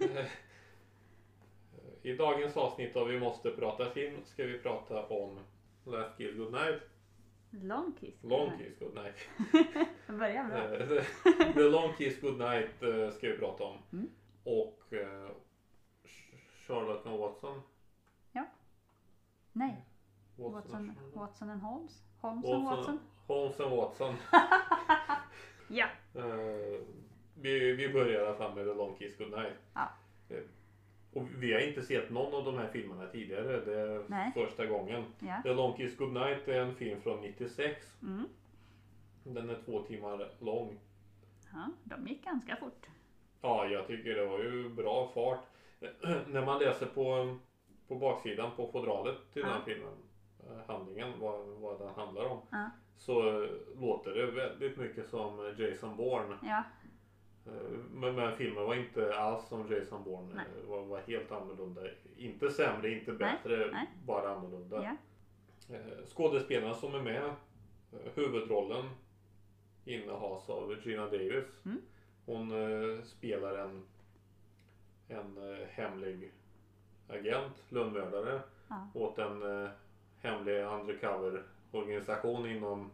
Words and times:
Eh, 0.00 0.26
I 2.02 2.16
dagens 2.16 2.56
avsnitt 2.56 2.96
av 2.96 3.08
Vi 3.08 3.20
måste 3.20 3.50
prata 3.50 3.90
film 3.90 4.24
ska 4.24 4.44
vi 4.44 4.58
prata 4.58 5.06
om 5.06 5.38
Last 5.84 6.16
Kill 6.16 6.36
Goodnight. 6.36 6.82
Long 7.50 7.92
kiss. 8.00 8.22
Long 8.22 8.58
Kiss 8.58 8.78
Goodnight. 8.78 9.14
Börjar 10.06 10.44
bra. 10.44 10.96
Eh, 10.96 11.04
The 11.54 11.62
Long 11.68 11.92
Kiss 11.98 12.20
Goodnight 12.20 12.82
eh, 12.82 13.10
ska 13.10 13.28
vi 13.28 13.38
prata 13.38 13.64
om. 13.64 13.78
Mm. 13.92 14.10
Och 14.44 14.92
eh, 14.92 15.30
Charlotte 16.66 17.06
och 17.06 17.18
Watson. 17.18 17.62
Nej, 19.56 19.84
Watson, 20.36 20.52
Watson, 20.52 20.94
Watson 21.14 21.50
and 21.50 21.62
Holmes. 21.62 22.02
Holmes 22.20 22.44
and 22.44 22.64
Watson, 22.64 22.76
Watson. 22.76 22.98
Holmes 23.26 23.60
and 23.60 23.76
Watson. 23.76 24.14
Ja. 25.68 25.86
Vi, 27.44 27.72
vi 27.72 27.88
börjar 27.92 28.22
i 28.22 28.26
alla 28.26 28.36
fall 28.36 28.54
med 28.54 28.66
The 28.66 28.74
Long 28.74 28.94
Kiss 28.96 29.16
Goodnight. 29.18 29.52
Ja. 29.74 29.88
Eh, 30.28 30.42
och 31.12 31.26
vi 31.38 31.52
har 31.52 31.60
inte 31.60 31.82
sett 31.82 32.10
någon 32.10 32.34
av 32.34 32.44
de 32.44 32.58
här 32.58 32.68
filmerna 32.68 33.06
tidigare. 33.06 33.60
Det 33.60 33.80
är 33.80 34.04
Nej. 34.08 34.32
första 34.34 34.66
gången. 34.66 35.04
Ja. 35.18 35.40
The 35.42 35.52
Long 35.54 35.76
Kiss 35.76 35.96
Goodnight 35.96 36.48
är 36.48 36.60
en 36.60 36.74
film 36.74 37.00
från 37.00 37.20
96. 37.20 37.96
Mm. 38.02 38.24
Den 39.24 39.50
är 39.50 39.58
två 39.64 39.82
timmar 39.82 40.28
lång. 40.38 40.78
ja, 41.52 41.70
de 41.84 42.06
gick 42.06 42.24
ganska 42.24 42.56
fort. 42.56 42.86
Ja, 43.40 43.66
jag 43.66 43.86
tycker 43.86 44.14
det 44.14 44.26
var 44.26 44.38
ju 44.38 44.68
bra 44.68 45.10
fart. 45.14 45.44
När 46.28 46.46
man 46.46 46.58
läser 46.58 46.86
på, 46.86 47.36
på 47.88 47.94
baksidan 47.94 48.50
på 48.56 48.68
fodralet 48.72 49.16
till 49.32 49.42
den 49.42 49.50
här 49.50 49.58
Ja. 49.58 49.64
filmen, 49.64 49.92
eh, 50.40 50.66
handlingen, 50.74 51.12
vad, 51.20 51.46
vad 51.46 51.78
den 51.80 51.94
handlar 51.94 52.24
om, 52.24 52.38
Ja. 52.50 52.70
så 52.98 53.42
eh, 53.42 53.48
låter 53.80 54.10
det 54.14 54.26
väldigt 54.26 54.76
mycket 54.76 55.08
som 55.08 55.54
Jason 55.58 55.96
Bourne. 55.96 56.36
Ja, 56.42 56.62
Men, 57.92 58.14
men 58.14 58.36
filmen 58.36 58.64
var 58.64 58.74
inte 58.74 59.14
alls 59.16 59.48
som 59.48 59.72
Jason 59.72 60.04
Bourne. 60.04 60.34
Nej. 60.34 60.44
eh, 60.62 60.70
Var, 60.70 60.82
var 60.84 61.00
helt 61.00 61.32
annorlunda. 61.32 61.80
Inte 62.16 62.50
sämre, 62.50 62.90
inte 62.90 63.12
bättre, 63.12 63.70
nej. 63.72 63.86
bara 64.06 64.34
annorlunda. 64.36 64.82
ja. 64.84 64.96
Eh, 65.76 66.04
Skådespelarna 66.06 66.74
som 66.74 66.94
är 66.94 67.02
med, 67.02 67.24
eh, 67.92 68.12
huvudrollen 68.14 68.84
innehas 69.84 70.50
av 70.50 70.76
Gina 70.84 71.04
Davis. 71.04 71.44
Mm. 71.64 71.80
Hon 72.26 72.50
eh, 72.52 73.02
spelar 73.04 73.58
en, 73.58 73.82
en 75.08 75.52
eh, 75.52 75.66
hemlig 75.68 76.32
agent, 77.08 77.64
lönnmördare 77.68 78.40
Ja. 78.68 78.88
åt 78.94 79.18
en 79.18 79.62
eh, 79.64 79.68
hemlig 80.20 80.62
undercover 80.64 81.42
organisation 81.72 82.46
inom 82.46 82.90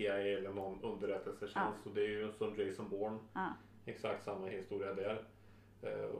CIA 0.00 0.18
eller 0.38 0.52
någon 0.52 0.82
underrättelsetjänst. 0.82 1.86
Och 1.86 1.94
det 1.94 2.00
är 2.00 2.08
ju 2.08 2.32
som 2.32 2.54
Jason 2.56 2.88
Bourne. 2.88 3.18
Ja. 3.34 3.48
Exakt 3.84 4.24
samma 4.24 4.46
historia 4.46 4.94
där. 4.94 5.24
Eh, 5.82 6.10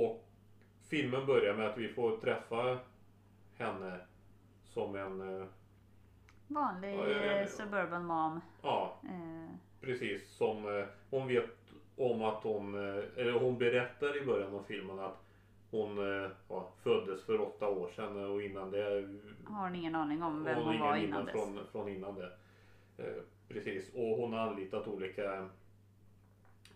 och 0.00 0.28
filmen 0.88 1.26
börjar 1.26 1.54
med 1.54 1.66
att 1.66 1.78
vi 1.78 1.88
får 1.88 2.16
träffa 2.16 2.78
henne 3.54 4.00
som 4.64 4.94
en, 4.96 5.40
eh, 5.40 5.46
Vanlig 6.50 6.94
Ja, 6.94 7.08
ja, 7.08 7.16
ja, 7.16 7.24
ja. 7.24 7.40
eh, 7.40 7.46
suburban 7.46 8.04
mom. 8.04 8.40
ja 8.62 9.00
Eh, 9.04 9.54
precis 9.80 10.28
som 10.28 10.86
hon 11.10 11.28
vet 11.28 11.50
om 11.96 12.22
att 12.22 12.42
hon, 12.42 12.74
eller 13.16 13.32
hon 13.32 13.58
berättar 13.58 14.22
i 14.22 14.26
början 14.26 14.54
av 14.54 14.62
filmen 14.62 14.98
att 14.98 15.24
hon 15.70 15.96
ja, 16.48 16.68
föddes 16.82 17.24
för 17.24 17.40
åtta 17.40 17.68
år 17.68 17.88
sedan 17.96 18.30
och 18.30 18.42
innan 18.42 18.70
det 18.70 19.08
har 19.46 19.62
hon 19.62 19.74
ingen 19.74 19.94
aning 19.94 20.22
om 20.22 20.44
vem 20.44 20.56
hon 20.56 20.64
hon, 20.64 20.80
var 20.80 20.96
innan 20.96 21.24
minne 21.24 21.32
dess. 21.32 21.32
från, 21.32 21.66
från 21.72 21.88
innan 21.88 22.14
det. 22.14 22.32
Eh, 22.98 23.22
precis, 23.48 23.94
och 23.94 24.16
hon 24.16 24.32
har 24.32 24.40
anlitat 24.40 24.86
olika 24.88 25.48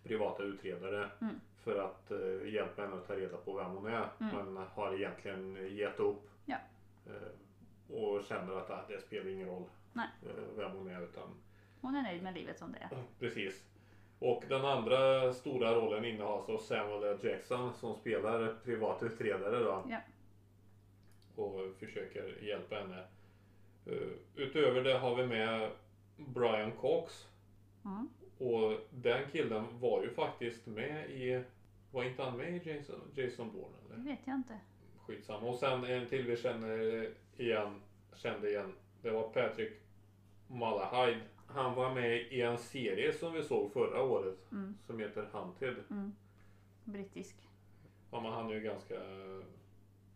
privata 0.03 0.43
utredare 0.43 1.10
Mm. 1.21 1.41
för 1.65 1.78
att 1.78 2.10
eh, 2.10 2.53
hjälpa 2.55 2.83
henne 2.83 2.97
att 2.97 3.06
ta 3.06 3.15
reda 3.16 3.37
på 3.37 3.56
vem 3.56 3.71
hon 3.71 3.87
är. 3.87 4.09
Mm. 4.21 4.37
Men 4.55 4.56
har 4.66 4.94
egentligen 4.94 5.77
gett 5.77 6.00
upp. 6.00 6.31
Ja. 6.47 6.56
Eh, 7.06 7.94
och 7.97 8.25
känner 8.25 8.56
att 8.56 8.71
ah, 8.71 8.84
det 8.88 9.00
spelar 9.00 9.31
ingen 9.31 9.49
roll 9.49 9.65
Nej. 9.93 10.06
eh, 10.22 10.56
vem 10.56 10.71
hon 10.71 10.88
är. 10.88 11.03
Utan, 11.03 11.28
Hon 11.81 11.94
är 11.97 12.03
nöjd 12.03 12.22
med 12.22 12.34
livet 12.34 12.59
som 12.59 12.72
det 12.72 12.78
är. 12.78 13.03
precis. 13.19 13.65
Och 14.19 14.44
den 14.49 14.65
andra 14.65 15.32
stora 15.32 15.75
rollen 15.75 16.05
innehas 16.05 16.49
av 16.49 16.59
Samuel 16.59 17.03
L. 17.05 17.19
Jackson 17.22 17.75
som 17.75 17.94
spelar 17.94 18.56
privat 18.65 19.03
utredare 19.03 19.59
då. 19.59 19.84
Ja. 19.91 19.99
Och 21.37 21.77
försöker 21.78 22.43
hjälpa 22.43 22.75
henne. 22.77 23.05
Eh, 23.87 24.09
utöver 24.37 24.82
det 24.84 24.99
har 24.99 25.16
vi 25.16 25.27
med 25.27 25.71
Brian 26.17 26.73
Cox. 26.81 27.28
Mm. 27.84 28.09
Och 28.39 28.78
den 28.91 29.31
killen 29.33 29.65
var 29.81 30.03
ju 30.03 30.11
faktiskt 30.11 30.67
med 30.67 31.11
i... 31.11 31.45
Var 31.91 32.05
inte 32.05 32.23
han 32.23 32.37
med 32.37 32.67
i 32.67 32.71
Jason, 32.71 33.00
Jason 33.15 33.53
Bourne 33.53 33.77
Det 33.89 33.95
eller? 33.95 34.05
vet 34.05 34.21
jag 34.25 34.37
inte. 34.37 34.59
Skitsamma. 35.06 35.49
Och 35.49 35.55
sen 35.59 35.84
en 35.84 36.06
till 36.06 36.27
vi 36.27 36.37
känner 36.37 37.09
igen, 37.37 37.81
kände 38.15 38.50
igen. 38.50 38.73
Det 39.03 39.11
var 39.11 39.23
Patrick 39.28 39.73
Malahide. 40.47 41.21
Han 41.47 41.75
var 41.75 41.95
med 41.95 42.21
i 42.21 42.43
en 42.43 42.59
serie 42.59 43.12
som 43.12 43.33
vi 43.33 43.43
såg 43.43 43.73
förra 43.73 44.03
året. 44.03 44.53
Mm. 44.53 44.75
Som 44.87 44.99
heter 45.00 45.23
Hunted. 45.33 45.77
Mm. 45.91 46.12
Brittisk. 46.84 47.37
Ja, 48.11 48.21
men 48.21 48.33
han 48.33 48.50
är 48.50 48.55
ju 48.55 48.61
ganska... 48.61 48.94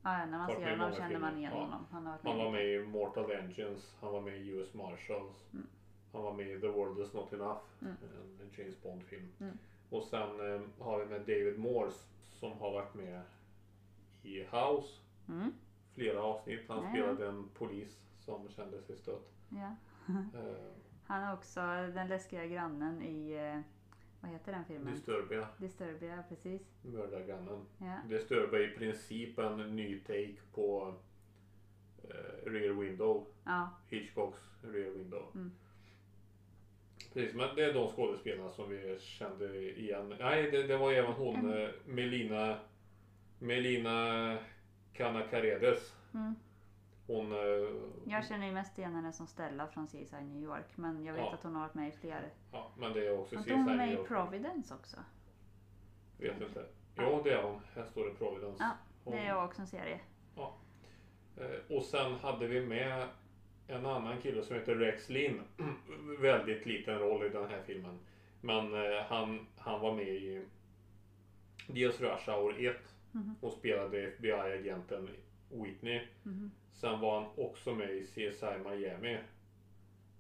Ja, 0.02 0.26
när 0.26 0.38
man 0.38 0.46
ser 0.50 0.70
honom 0.70 0.94
känner 0.94 1.18
man 1.18 1.38
igen 1.38 1.52
Ja. 1.54 1.60
honom. 1.60 1.86
Han 1.90 2.06
har 2.06 2.12
varit 2.12 2.24
Han 2.24 2.38
var 2.38 2.50
med 2.50 2.66
i 2.66 2.78
Mortal 2.78 3.30
Engines. 3.30 3.96
Han 4.00 4.12
var 4.12 4.20
med 4.20 4.36
i 4.36 4.48
US 4.48 4.74
Marshals. 4.74 5.52
Mm. 5.52 5.66
Han 6.16 6.24
var 6.24 6.32
med 6.34 6.46
i 6.50 6.60
The 6.60 6.68
World 6.68 7.00
Is 7.00 7.12
Not 7.14 7.32
Enough. 7.32 7.60
Mm. 7.82 7.94
En 8.40 8.50
James 8.58 8.82
Bond-film. 8.82 9.28
Mm. 9.40 9.58
Och 9.90 10.02
sen 10.04 10.52
eh, 10.54 10.60
har 10.78 10.98
vi 10.98 11.06
med 11.06 11.20
David 11.20 11.58
Morse 11.58 11.98
som 12.32 12.52
har 12.58 12.72
varit 12.72 12.94
med 12.94 13.22
i 14.22 14.42
House. 14.42 15.00
Mm. 15.28 15.52
Flera 15.94 16.22
avsnitt. 16.22 16.60
Han 16.68 16.82
Ja, 16.84 16.90
spelade 16.90 17.26
en 17.28 17.48
polis 17.54 18.00
som 18.20 18.48
kände 18.48 18.82
sig 18.82 18.96
stött. 18.96 19.32
Ja. 19.48 19.76
Eh, 20.08 20.50
Han 21.06 21.22
är 21.22 21.34
också 21.34 21.60
den 21.94 22.08
läskiga 22.08 22.46
grannen 22.46 23.02
i, 23.02 23.32
eh, 23.32 23.60
vad 24.20 24.30
heter 24.30 24.52
den 24.52 24.64
filmen? 24.64 24.92
Disturbia, 24.94 25.48
Disturbia, 25.58 26.24
precis. 26.28 26.62
mördargrannen. 26.82 27.60
Ja. 27.78 27.96
Disturbia 28.08 28.60
är 28.60 28.72
i 28.72 28.76
princip 28.76 29.38
en 29.38 29.76
ny 29.76 30.00
take 30.00 30.36
på 30.54 30.94
eh, 32.02 32.50
Rear 32.50 32.72
Window. 32.74 33.26
Ja, 33.44 33.70
Hitchcocks 33.88 34.38
Rear 34.62 34.90
Window. 34.90 35.22
Mm. 35.34 35.52
Precis, 37.16 37.34
men 37.34 37.56
det 37.56 37.64
är 37.64 37.72
de 37.74 37.88
skådespelarna 37.88 38.50
som 38.50 38.68
vi 38.68 38.98
kände 39.00 39.70
igen. 39.80 40.14
Nej, 40.20 40.50
det, 40.50 40.62
det 40.62 40.76
var 40.76 40.92
även 40.92 41.12
hon 41.12 41.36
Mm. 41.36 41.62
eh, 41.64 41.68
Melina 41.86 42.58
Melina 43.38 44.38
Kanakaredes. 44.92 45.94
mm. 46.14 46.34
Hon... 47.06 47.32
Eh, 47.32 47.38
Jag 48.06 48.26
känner 48.26 48.46
ju 48.46 48.52
mest 48.52 48.78
igen 48.78 48.94
henne 48.94 49.12
som 49.12 49.26
Stella 49.26 49.66
från 49.66 49.86
CSI 49.86 50.16
New 50.22 50.42
York. 50.42 50.66
Men 50.76 51.04
jag 51.04 51.12
vet 51.14 51.22
Ja. 51.22 51.32
att 51.34 51.42
hon 51.42 51.54
har 51.54 51.62
varit 51.62 51.74
med 51.74 51.88
i 51.88 51.92
fler. 51.92 52.30
Ja, 52.52 52.70
men 52.78 52.92
det 52.92 53.06
är 53.06 53.18
också 53.18 53.34
Var 53.34 53.42
inte 53.42 53.52
hon 53.54 53.76
med 53.76 53.92
i 53.92 53.96
CSI. 53.96 54.04
Providence 54.08 54.74
också? 54.74 54.96
Vet 56.18 56.40
inte. 56.40 56.66
Jo, 56.96 57.20
det 57.24 57.30
är 57.32 57.42
hon. 57.42 57.60
Här 57.74 57.84
står 57.84 58.04
det 58.04 58.14
Providence. 58.14 58.62
Ja, 58.64 58.70
Hon- 59.04 59.14
Det 59.14 59.20
är 59.26 59.44
också 59.44 59.60
en 59.60 59.66
serie. 59.66 60.00
Eh, 61.36 61.76
Och 61.76 61.82
sen 61.82 62.12
hade 62.14 62.46
vi 62.46 62.66
med 62.66 63.08
en 63.68 63.86
annan 63.86 64.20
kille 64.20 64.42
som 64.42 64.56
heter 64.56 64.74
Rex 64.74 65.08
Linn. 65.08 65.40
Väldigt 66.20 66.66
liten 66.66 66.98
roll 66.98 67.26
i 67.26 67.28
den 67.28 67.48
här 67.50 67.62
filmen. 67.62 67.98
Men 68.40 68.74
eh, 68.74 69.02
han, 69.08 69.46
han 69.56 69.80
var 69.80 69.94
med 69.96 70.08
i 70.08 70.44
dels 71.66 72.00
Rush 72.00 72.30
Hour 72.30 72.66
1 72.66 72.76
Mhm. 73.12 73.34
och 73.40 73.52
spelade 73.52 73.98
FBI-agenten 74.02 75.08
Whitney. 75.50 76.06
Mhm. 76.22 76.50
Sen 76.72 77.00
var 77.00 77.20
han 77.20 77.30
också 77.36 77.74
med 77.74 77.90
i 77.90 78.04
CSI 78.06 78.58
Miami. 78.64 79.18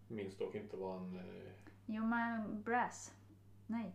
Minns 0.08 0.36
dock 0.38 0.54
inte 0.54 0.76
vad 0.76 0.98
han... 0.98 1.16
Eh, 1.16 1.52
Jo, 1.86 2.04
men 2.06 2.62
Brass. 2.62 3.14
Nej, 3.66 3.92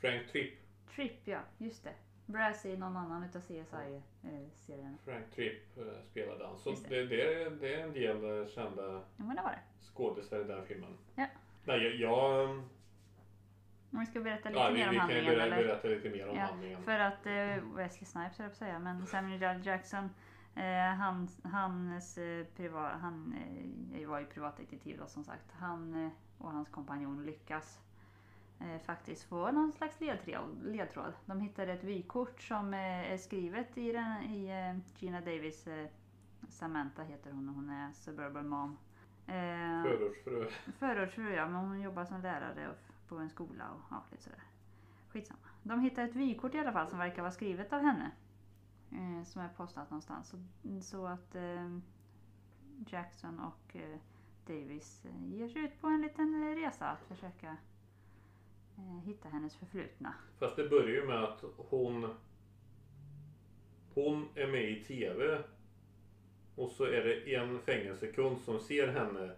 Frank 0.00 0.26
Tripp. 0.32 0.54
Tripp 0.94 1.20
ja, 1.24 1.40
just 1.58 1.84
det. 1.84 1.94
Brass 2.28 2.64
är 2.66 2.76
någon 2.76 2.96
annan 2.96 3.22
utav 3.24 3.40
CSI-serien. 3.40 4.98
Frank 5.04 5.30
Tripp 5.34 5.78
eh, 5.78 6.02
spelade 6.02 6.46
han. 6.46 6.58
Så 6.58 6.70
Just 6.70 6.88
det, 6.88 7.06
det, 7.06 7.50
det 7.50 7.74
är 7.74 7.86
en 7.86 7.92
del 7.92 8.40
eh, 8.40 8.46
kända 8.48 8.82
Ja, 9.16 9.24
det 9.24 9.34
det. 9.34 9.58
skådisar 9.80 10.40
i 10.40 10.44
den 10.44 10.66
filmen. 10.66 10.98
Ja. 11.14 11.26
Nej, 11.64 11.82
jag... 11.82 11.94
jag 11.94 12.48
Om 12.50 14.00
vi 14.00 14.06
ska 14.06 14.20
berätta 14.20 14.48
lite 14.48 14.60
ja, 14.60 14.68
vi, 14.70 14.74
mer 14.78 14.88
om 14.88 14.92
vi 14.94 14.98
kan 14.98 15.08
ju 15.08 15.24
berätta, 15.24 15.88
lite 15.88 16.10
mer 16.10 16.28
om 16.28 16.36
Ja, 16.36 16.42
handlingen. 16.42 16.82
För 16.82 16.98
att 16.98 17.26
eh, 17.26 17.74
Wesley 17.74 18.04
Snipes 18.06 18.38
höll 18.38 18.44
jag 18.44 18.50
på 18.50 18.52
att 18.52 18.56
säga, 18.56 18.78
men 18.78 19.06
Samuel 19.06 19.42
L. 19.42 19.66
Jackson 19.66 20.10
eh, 20.54 20.64
han, 20.98 21.28
hans, 21.44 22.18
eh, 22.18 22.46
priva, 22.56 22.88
han 22.88 23.34
eh, 23.94 24.08
var 24.08 24.20
ju 24.20 24.26
privatdetektiv 24.26 24.98
då 24.98 25.06
som 25.06 25.24
sagt. 25.24 25.52
Han 25.52 26.04
eh, 26.04 26.10
och 26.38 26.50
hans 26.52 26.68
kompanjon 26.68 27.26
lyckas 27.26 27.80
eh, 28.60 28.78
faktiskt 28.78 29.24
få 29.24 29.50
någon 29.50 29.72
slags 29.72 30.00
ledtråd. 30.00 30.62
ledtråd. 30.64 31.12
De 31.26 31.40
hittade 31.40 31.72
ett 31.72 31.84
vykort 31.84 32.42
som 32.42 32.74
eh, 32.74 33.12
är 33.12 33.16
skrivet 33.16 33.78
i, 33.78 33.92
den, 33.92 34.22
i 34.22 34.48
eh, 34.48 34.98
Gina 34.98 35.20
Davis, 35.20 35.66
eh, 35.66 35.88
Samantha 36.48 37.02
heter 37.02 37.30
hon 37.30 37.48
och 37.48 37.54
hon 37.54 37.70
är 37.70 37.92
suburban 37.92 38.48
mom. 38.48 38.78
Eh, 39.26 39.82
Förortsfru. 39.82 40.48
Förortsfru 40.78 41.34
ja, 41.34 41.46
men 41.48 41.54
hon 41.54 41.80
jobbar 41.80 42.04
som 42.04 42.20
lärare 42.20 42.74
på 43.08 43.16
en 43.16 43.30
skola 43.30 43.64
och 43.70 43.80
ja, 43.90 44.04
lite 44.10 44.22
sådär. 44.22 44.42
Skitsamma. 45.08 45.48
de 45.62 45.80
hittar 45.80 46.04
ett 46.04 46.16
vykort 46.16 46.54
i 46.54 46.58
alla 46.58 46.72
fall 46.72 46.88
som 46.88 46.98
verkar 46.98 47.22
vara 47.22 47.32
skrivet 47.32 47.72
av 47.72 47.80
henne. 47.80 48.10
Eh, 48.90 49.24
som 49.24 49.42
är 49.42 49.48
postat 49.48 49.90
någonstans. 49.90 50.28
Så, 50.28 50.36
så 50.82 51.06
att 51.06 51.36
Jackson 52.86 53.40
och 53.40 53.76
Davis 54.46 55.06
ger 55.26 55.48
sig 55.48 55.62
ut 55.64 55.80
på 55.80 55.86
en 55.86 56.00
liten 56.02 56.54
resa 56.54 56.86
att 56.88 57.04
försöka 57.04 57.56
hitta 59.04 59.28
hennes 59.28 59.56
förflutna. 59.56 60.14
Fast 60.38 60.56
det 60.56 60.68
börjar 60.68 60.88
ju 60.96 61.06
med 61.06 61.24
att 61.24 61.44
hon 61.56 62.14
hon 63.94 64.28
är 64.34 64.46
med 64.46 64.70
i 64.70 64.84
TV 64.84 65.38
och 66.56 66.70
så 66.70 66.84
är 66.84 67.04
det 67.04 67.34
en 67.34 67.58
fängelsekund 67.60 68.40
som 68.40 68.60
ser 68.60 68.88
henne. 68.88 69.30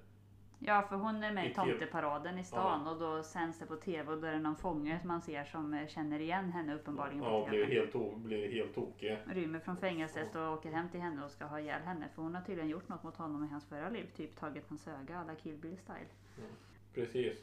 Ja, 0.58 0.82
för 0.88 0.96
hon 0.96 1.24
är 1.24 1.32
med 1.32 1.46
i 1.46 1.50
I 1.50 1.54
TV. 1.54 1.70
tomteparaden 1.70 2.38
i 2.38 2.44
stan 2.44 2.86
och 2.86 2.98
då 2.98 3.22
sänds 3.22 3.58
det 3.58 3.66
på 3.66 3.76
TV 3.76 4.12
och 4.12 4.20
då 4.20 4.26
är 4.26 4.32
det 4.32 4.38
någon 4.38 4.56
fånge 4.56 4.98
som 5.00 5.08
man 5.08 5.22
ser 5.22 5.44
som 5.44 5.74
eh, 5.74 5.86
känner 5.88 6.20
igen 6.20 6.52
henne 6.52 6.74
uppenbarligen 6.74 7.22
Ja, 7.22 7.44
på 7.44 7.50
blir 7.50 7.66
TV. 7.66 7.74
helt, 7.80 8.16
blir 8.16 8.52
helt 8.52 8.74
tokig. 8.74 9.18
Rymmer 9.26 9.58
från 9.60 9.76
fängelset 9.76 10.34
och 10.36 10.52
åker 10.52 10.72
hem 10.72 10.88
till 10.88 11.00
henne 11.00 11.24
och 11.24 11.30
ska 11.30 11.44
ha 11.44 11.60
ihjäl 11.60 11.82
henne 11.82 12.08
för 12.14 12.22
hon 12.22 12.34
har 12.34 12.42
tydligen 12.42 12.70
gjort 12.70 12.88
något 12.88 13.02
mot 13.02 13.16
honom 13.16 13.44
i 13.44 13.48
hans 13.48 13.64
förra 13.68 13.90
liv. 13.90 14.06
Typ 14.16 14.36
tagit 14.36 14.64
hans 14.68 14.88
öga 14.88 15.18
alla 15.18 15.34
Kill 15.34 15.56
Bill 15.56 15.76
style. 15.78 16.08
Precis. 16.94 17.38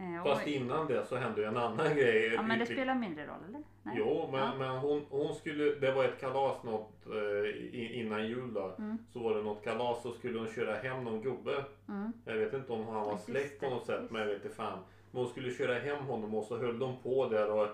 Eh, 0.00 0.22
Fast 0.24 0.46
innan 0.46 0.86
det 0.86 1.04
så 1.04 1.16
hände 1.16 1.40
ju 1.40 1.46
en 1.46 1.56
annan 1.56 1.94
grej. 1.96 2.32
ja 2.34 2.42
men 2.42 2.48
det 2.58 2.62
Riktigt- 2.64 2.76
spelar 2.76 2.94
mindre 2.94 3.26
roll 3.26 3.44
eller? 3.48 3.62
Nej? 3.82 3.94
Jo, 3.98 4.28
men, 4.32 4.40
Ja. 4.40 4.54
men 4.58 4.70
hon, 4.78 5.06
hon 5.10 5.34
skulle, 5.34 5.64
det 5.74 5.92
var 5.92 6.04
ett 6.04 6.20
kalas 6.20 6.62
något 6.62 7.06
eh, 7.06 8.00
innan 8.00 8.26
jul 8.28 8.54
då. 8.54 8.74
Mm. 8.78 8.98
Så 9.12 9.18
var 9.18 9.34
det 9.34 9.42
något 9.42 9.64
kalas 9.64 10.02
så 10.02 10.12
skulle 10.12 10.38
hon 10.38 10.48
köra 10.48 10.74
hem 10.74 11.04
någon 11.04 11.22
gubbe. 11.22 11.64
Mm. 11.88 12.12
Jag 12.24 12.36
vet 12.36 12.52
inte 12.54 12.72
om 12.72 12.86
han 12.86 12.94
var 13.04 13.16
släkt 13.16 13.60
på 13.60 13.70
något 13.70 13.86
sätt 13.86 14.00
just 14.00 14.10
men 14.12 14.20
jag 14.20 14.28
vet 14.28 14.44
inte 14.44 14.56
fan. 14.56 14.78
Men 15.10 15.22
hon 15.22 15.30
skulle 15.30 15.50
köra 15.50 15.78
hem 15.78 16.04
honom 16.04 16.34
och 16.34 16.44
så 16.44 16.58
höll 16.58 16.78
de 16.78 16.96
på 17.02 17.28
där 17.28 17.50
och, 17.50 17.68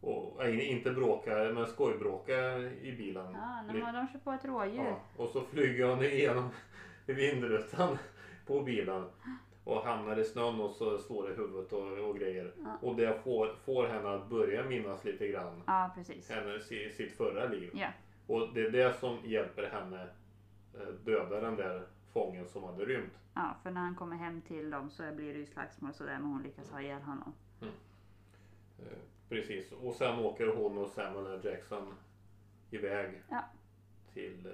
och 0.00 0.48
inte 0.48 0.90
bråka 0.90 1.30
men 1.54 1.66
skojbråka 1.66 2.58
i 2.58 2.94
bilen. 2.98 3.32
Ja, 3.32 3.62
när 3.72 3.92
de 3.92 4.08
kör 4.12 4.18
på 4.18 4.32
ett 4.32 4.44
rådjur. 4.44 4.84
Ja, 4.84 5.00
och 5.16 5.28
så 5.30 5.40
flyger 5.40 5.86
hon 5.88 6.02
igenom 6.04 6.48
vindrutan 7.06 7.98
på 8.46 8.60
bilen 8.60 9.04
och 9.70 9.82
hamnar 9.84 10.16
i 10.18 10.24
snön 10.24 10.60
och 10.60 10.70
så 10.70 10.98
slår 10.98 11.28
det 11.28 11.32
i 11.34 11.36
huvudet 11.36 11.72
och, 11.72 12.08
och 12.08 12.18
grejer. 12.18 12.52
Ja. 12.64 12.78
Och 12.88 12.96
det 12.96 13.22
får, 13.24 13.54
får 13.64 13.86
henne 13.86 14.08
att 14.14 14.28
börja 14.28 14.64
minnas 14.64 15.04
lite 15.04 15.28
grann 15.28 15.62
Ja, 15.66 15.90
precis. 15.94 16.30
hennes, 16.30 16.72
i 16.72 16.90
sitt 16.90 17.12
förra 17.12 17.46
liv. 17.48 17.70
Ja. 17.74 17.88
Och 18.26 18.48
det 18.54 18.60
är 18.60 18.70
det 18.70 18.92
som 19.00 19.18
hjälper 19.24 19.70
henne 19.70 20.08
eh, 20.74 20.86
döda 21.04 21.40
den 21.40 21.56
där 21.56 21.82
fången 22.12 22.48
som 22.48 22.64
hade 22.64 22.84
rymt. 22.84 23.12
ja, 23.34 23.56
för 23.62 23.70
när 23.70 23.80
han 23.80 23.94
kommer 23.94 24.16
hem 24.16 24.40
till 24.40 24.70
dem 24.70 24.90
så 24.90 25.12
blir 25.12 25.32
det 25.32 25.38
ju 25.38 25.46
slagsmål 25.46 25.94
sådär 25.94 26.18
men 26.20 26.30
hon 26.30 26.42
lyckas 26.42 26.70
ha 26.70 26.80
ihjäl 26.80 27.02
honom. 27.02 27.32
Eh, 28.78 28.86
Precis. 29.28 29.72
Och 29.72 29.94
sen 29.94 30.18
åker 30.18 30.46
hon 30.46 30.78
och 30.78 30.88
Samuel 30.90 31.26
L. 31.26 31.40
Jackson 31.44 31.94
iväg 32.70 33.22
Ja. 33.30 33.44
till 34.12 34.46
eh, 34.46 34.52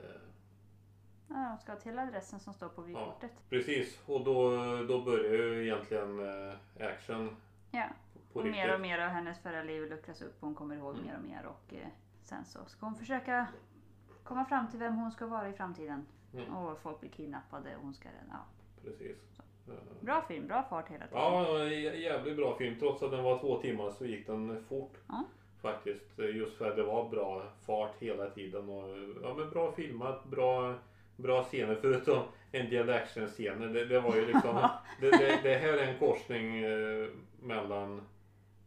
Ja, 1.28 1.48
de 1.50 1.58
ska 1.58 1.76
till 1.76 1.98
adressen 1.98 2.40
som 2.40 2.54
står 2.54 2.68
på 2.68 2.82
vykortet. 2.82 3.30
Precis, 3.50 4.00
och 4.06 4.24
då, 4.24 4.50
då 4.88 5.02
börjar 5.02 5.32
ju 5.32 5.62
egentligen 5.64 6.20
eh, 6.48 6.86
action 6.86 7.36
Ja. 7.70 7.84
Och 8.32 8.42
riktigt. 8.44 8.62
mer 8.64 8.74
och 8.74 8.80
mer 8.80 8.98
av 8.98 9.08
hennes 9.08 9.38
förra 9.38 9.62
liv 9.62 9.90
luckras 9.90 10.22
upp 10.22 10.34
och 10.40 10.46
hon 10.46 10.54
kommer 10.54 10.76
ihåg 10.76 10.94
Mm. 10.94 11.06
mer 11.06 11.16
och 11.16 11.22
mer 11.24 11.46
och 11.46 11.74
eh, 11.74 11.88
sen 12.22 12.44
så 12.44 12.58
ska 12.66 12.86
hon 12.86 12.94
försöka 12.94 13.46
komma 14.24 14.44
fram 14.44 14.68
till 14.70 14.78
vem 14.78 14.96
hon 14.96 15.10
ska 15.10 15.26
vara 15.26 15.48
i 15.48 15.52
framtiden. 15.52 16.06
Mm. 16.34 16.54
Och 16.56 16.78
folk 16.78 17.00
blir 17.00 17.10
kidnappade 17.10 17.76
och 17.76 17.82
hon 17.82 17.94
ska. 17.94 18.08
Ja. 18.30 18.36
Precis. 18.84 19.16
Eh, 19.68 19.74
Bra 20.00 20.22
film, 20.28 20.46
bra 20.46 20.62
fart 20.62 20.88
hela 20.88 21.06
tiden. 21.06 21.22
Ja, 21.22 21.44
jä- 21.58 21.94
jävligt 21.96 22.36
bra 22.36 22.56
film. 22.56 22.78
Trots 22.78 23.02
att 23.02 23.10
den 23.10 23.24
var 23.24 23.38
två 23.38 23.60
timmar 23.62 23.90
så 23.90 24.04
gick 24.06 24.26
den 24.26 24.64
fort. 24.68 24.94
Ja. 25.08 25.24
Faktiskt. 25.62 26.18
Just 26.18 26.56
för 26.56 26.70
att 26.70 26.76
det 26.76 26.82
var 26.82 27.08
bra 27.08 27.42
fart 27.66 27.94
hela 27.98 28.30
tiden. 28.30 28.68
Och, 28.68 28.88
ja, 29.22 29.34
men 29.34 29.50
bra 29.50 29.72
filmat, 29.72 30.24
bra, 30.24 30.74
bra 31.16 31.42
scener. 31.42 31.78
Förutom 31.80 32.22
en 32.52 32.70
del 32.70 32.90
actionscener. 32.90 33.66
Det, 33.66 33.84
det 33.84 34.00
var 34.00 34.16
ju 34.16 34.26
liksom... 34.32 34.68
det, 35.00 35.10
det, 35.10 35.40
det 35.42 35.54
här 35.54 35.72
är 35.72 35.92
en 35.92 35.98
korsning 35.98 36.64
eh, 36.64 37.08
mellan 37.40 38.02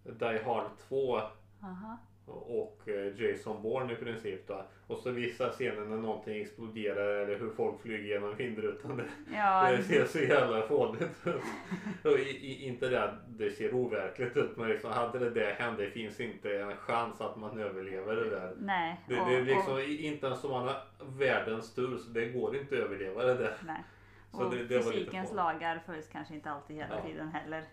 Die 0.03 0.39
Hard 0.45 0.65
2 0.87 1.21
Aha. 1.63 1.97
Och 2.29 2.81
eh, 2.87 3.21
Jason 3.21 3.61
Bourne 3.61 3.93
i 3.93 3.95
princip 3.95 4.47
då. 4.47 4.65
Och 4.87 4.97
så 4.99 5.11
vissa 5.11 5.49
scener 5.49 5.81
när 5.85 5.97
någonting 5.97 6.41
exploderar 6.41 7.07
eller 7.15 7.39
hur 7.39 7.49
folk 7.49 7.81
flyger 7.81 8.07
genom 8.13 8.35
vindrutan. 8.35 8.97
Det, 8.97 9.03
Ja, 9.35 9.71
det 9.77 9.83
ser 9.83 10.05
så 10.05 10.19
jävla 10.19 10.61
fånigt 10.61 11.03
ut. 11.25 11.35
Och 12.03 12.19
i, 12.19 12.29
i, 12.29 12.67
inte 12.67 12.89
det 12.89 13.03
att 13.03 13.13
det 13.27 13.51
ser 13.51 13.73
overkligt 13.73 14.37
ut 14.37 14.57
men 14.57 14.69
liksom 14.69 14.91
hade 14.91 15.19
det 15.19 15.29
där 15.29 15.51
hänt 15.51 15.77
det 15.77 15.89
finns 15.89 16.19
inte 16.19 16.59
en 16.59 16.77
chans 16.77 17.21
att 17.21 17.37
man 17.37 17.59
överlever 17.59 18.15
det 18.15 18.29
där. 18.29 18.53
nej. 18.59 18.99
Det, 19.07 19.19
och, 19.19 19.29
det 19.29 19.35
är 19.35 19.41
liksom 19.41 19.73
och, 19.73 19.81
inte 19.81 20.25
ens 20.27 20.41
som 20.41 20.51
man 20.51 20.67
har 20.67 20.81
världens 21.17 21.73
tur 21.73 21.97
så 21.97 22.09
det 22.09 22.25
går 22.25 22.55
inte 22.55 22.75
att 22.75 22.81
överleva 22.81 23.23
det 23.23 23.33
där. 23.33 23.53
nej. 23.65 23.83
Så 24.31 24.43
och 24.45 24.51
det, 24.55 24.63
det 24.63 24.81
fysikens 24.83 25.33
lagar 25.33 25.81
följs 25.85 26.07
kanske 26.11 26.33
inte 26.33 26.51
alltid 26.51 26.75
hela 26.75 26.95
Ja. 26.95 27.01
tiden 27.01 27.27
heller. 27.27 27.63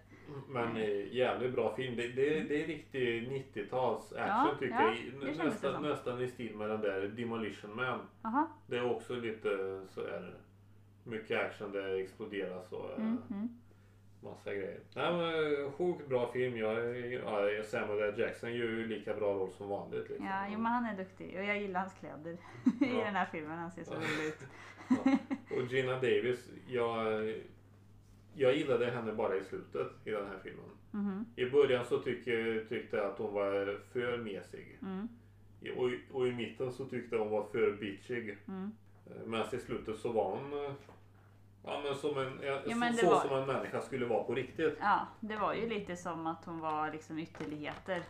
Men 0.49 0.76
eh, 0.76 1.14
jävligt 1.14 1.55
bra 1.55 1.75
film. 1.76 1.96
Det, 1.96 2.08
det, 2.08 2.40
det 2.40 2.62
är 2.62 2.67
riktig 2.67 3.28
90-tals 3.55 4.12
action 4.12 4.19
Ja, 4.19 4.56
tycker 4.58 4.75
ja, 4.75 4.94
jag. 5.23 5.46
Nästan, 5.46 5.82
nästan 5.82 6.20
i 6.20 6.28
stil 6.28 6.56
med 6.56 6.70
den 6.70 6.81
där 6.81 7.08
Demolition 7.08 7.76
Man. 7.76 8.00
Aha. 8.23 8.49
Det 8.67 8.76
är 8.76 8.90
också 8.90 9.14
lite 9.14 9.49
så 9.88 10.00
är 10.00 10.34
mycket 11.05 11.40
action 11.40 11.73
det 11.73 12.00
exploderas 12.00 12.73
och 12.73 12.90
eh, 12.90 12.96
Mm, 12.96 13.19
mm. 13.31 13.49
massa 14.20 14.55
grejer. 14.55 14.81
Nej 14.94 15.12
men 15.12 15.64
eh, 15.64 15.73
sjukt 15.73 16.08
bra 16.08 16.32
film. 16.32 16.56
Jag, 16.56 16.99
ja, 17.12 17.62
Samuel 17.64 18.02
L. 18.02 18.20
Jackson 18.20 18.55
gör 18.55 18.67
ju 18.67 18.87
lika 18.87 19.14
bra 19.14 19.34
roll 19.34 19.52
som 19.52 19.69
vanligt. 19.69 20.08
Liksom. 20.08 20.26
Ja, 20.26 20.46
jo, 20.52 20.58
men 20.58 20.72
han 20.72 20.84
är 20.84 20.96
duktig 20.96 21.37
och 21.38 21.44
jag 21.44 21.58
gillar 21.61 21.81
hans 21.81 21.94
kläder 21.94 22.32
i 22.81 23.05
den 23.05 23.14
här 23.14 23.26
filmen. 23.32 23.58
Han 23.58 23.70
ser 23.70 23.84
så 23.84 23.94
rolig 23.94 24.26
ut. 24.26 24.38
Och 25.50 25.72
Gina 25.72 25.93
Davis, 25.93 26.50
jag, 26.69 27.22
jag 28.37 28.56
gillade 28.56 28.91
henne 28.91 29.12
bara 29.12 29.37
i 29.37 29.44
slutet 29.44 29.93
i 30.05 30.11
den 30.11 30.27
här 30.27 30.38
filmen. 30.43 30.65
Mhm. 30.91 31.27
I 31.37 31.50
början 31.50 31.85
så 31.85 31.99
tycker, 31.99 32.65
tyckte 32.69 32.97
jag 32.97 33.06
att 33.06 33.19
hon 33.19 33.35
var 33.35 33.81
för 33.93 34.17
mesig. 34.19 34.79
Mm, 34.83 35.09
Och, 35.79 35.91
i- 35.91 36.00
och 36.12 36.29
i 36.29 36.33
mitten 36.33 36.73
så 36.73 36.85
tyckte 36.85 37.17
jag 37.17 37.23
hon 37.23 37.33
var 37.33 37.44
för 37.44 37.73
bitchig. 37.73 38.38
mm. 38.49 38.71
Men 39.27 39.44
i 39.55 39.58
slutet 39.58 39.99
så 39.99 40.13
var 40.13 40.37
hon 40.37 40.75
ja, 41.65 41.81
men 41.84 41.94
som 41.94 42.19
en, 42.19 42.39
Ja, 42.43 42.77
men 42.77 42.94
så, 42.94 43.06
var- 43.10 43.20
som 43.20 43.39
en 43.39 43.46
människa 43.46 43.81
skulle 43.81 44.06
vara 44.06 44.25
på 44.25 44.34
riktigt. 44.34 44.77
Ja, 44.81 45.06
det 45.20 45.37
var 45.37 45.55
ju 45.55 45.69
lite 45.69 45.96
som 45.96 46.27
att 46.27 46.44
hon 46.44 46.58
var 46.60 46.93
liksom 46.93 47.19
ytterligheter. 47.19 48.03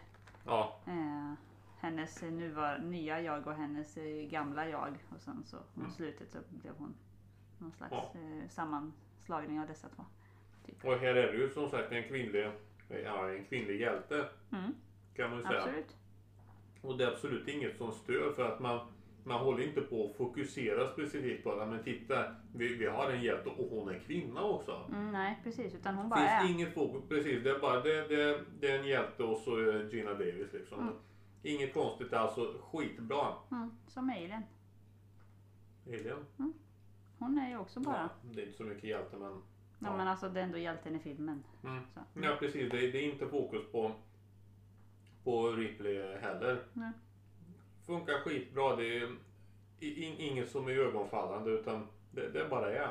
Ja, 0.47 0.81
Eh, 0.87 1.33
hennes 1.81 2.23
nuvar, 2.23 2.79
nya 2.79 3.21
jag 3.21 3.47
och 3.47 3.55
hennes 3.55 3.97
eh, 3.97 4.29
gamla 4.31 4.69
jag. 4.69 4.99
Och 5.15 5.21
sen 5.21 5.43
så 5.47 5.57
mot 5.57 5.77
Mm. 5.77 5.91
slutet 5.91 6.31
så 6.31 6.39
blev 6.51 6.73
hon 6.79 6.95
någon 7.59 7.73
slags 7.73 7.93
Ja. 7.93 8.13
eh, 8.15 8.49
sammanslagning 8.49 9.61
av 9.61 9.67
dessa 9.67 9.89
två. 9.89 10.05
Och 10.83 10.97
här 10.97 11.15
är 11.15 11.33
det 11.33 11.39
ju 11.39 11.51
som 11.51 11.71
sagt 11.71 11.93
en 11.93 12.03
kvinnlig, 12.09 12.51
ja, 13.05 13.31
en 13.31 13.45
kvinnlig 13.45 13.81
hjälte 13.81 14.29
Mm, 14.53 14.75
kan 15.17 15.31
man 15.31 15.39
ju 15.39 15.45
säga. 15.47 15.59
absolut. 15.63 15.97
Och 16.83 16.99
det 16.99 17.05
är 17.05 17.09
absolut 17.13 17.49
inget 17.49 17.77
som 17.77 17.93
stör 17.93 18.33
för 18.33 18.45
att 18.53 18.61
man, 18.61 18.87
man 19.25 19.41
håller 19.41 19.65
inte 19.65 19.81
på 19.81 20.05
att 20.11 20.17
fokusera 20.17 20.89
specifikt 20.89 21.45
på 21.45 21.55
det. 21.55 21.67
Men 21.67 21.83
titta, 21.85 22.35
vi, 22.55 22.75
vi 22.75 22.87
har 22.87 23.11
en 23.11 23.23
hjälte 23.23 23.49
och 23.51 23.69
hon 23.71 23.89
är 23.89 23.99
kvinna 23.99 24.43
också. 24.43 24.85
Mm, 24.89 25.13
nej, 25.13 25.41
precis. 25.45 25.75
Utan 25.75 25.95
hon 25.95 26.05
Det 26.05 26.11
bara 26.11 26.41
finns 26.41 26.51
är. 26.51 26.55
inget 26.55 26.75
fokus, 26.75 27.09
precis. 27.09 27.45
Det 27.45 27.51
är 27.51 27.59
bara 27.59 27.81
det, 27.81 28.09
det, 28.09 28.41
det 28.61 28.71
är 28.71 28.79
en 28.79 28.87
hjälte 28.87 29.23
och 29.23 29.39
så 29.39 29.57
är 29.57 29.89
Gina 29.95 30.11
Davis 30.11 30.53
liksom. 30.53 30.81
Mm. 30.81 30.95
Inget 31.43 31.75
konstigt, 31.75 32.13
alltså 32.13 32.55
skitbra. 32.73 33.27
Mm, 33.51 33.71
som 33.89 34.11
Alien. 34.11 34.43
Alien. 35.87 36.27
Hon 37.19 37.39
är 37.39 37.49
ju 37.51 37.57
också 37.59 37.81
bara. 37.81 37.97
Ja, 37.97 38.09
det 38.35 38.41
är 38.43 38.47
inte 38.47 38.57
så 38.57 38.65
mycket 38.65 38.85
hjälte 38.85 39.17
men. 39.17 39.43
Ja. 39.79 39.97
men 39.97 40.09
alltså 40.09 40.29
det 40.29 40.41
är 40.41 40.45
ändå 40.45 40.59
hjälten 40.59 40.97
i 40.97 40.99
filmen. 40.99 41.45
Mm. 41.65 41.83
Ja 42.13 42.37
precis, 42.41 42.71
det, 42.71 42.91
det 42.91 42.99
är 42.99 43.13
inte 43.13 43.29
fokus 43.29 43.63
på, 43.73 43.93
på 45.25 45.51
Ripley 45.53 46.17
heller. 46.17 46.59
Nej. 46.73 46.91
Funkar 47.87 48.15
skitbra. 48.15 48.77
Det 48.77 48.97
är 48.99 49.09
in, 49.81 50.15
inget 50.19 50.51
som 50.51 50.69
är 50.69 50.73
ögonfallande 50.73 51.51
utan 51.51 51.87
det, 52.11 52.29
det 52.29 52.49
bara 52.51 52.73
är. 52.73 52.91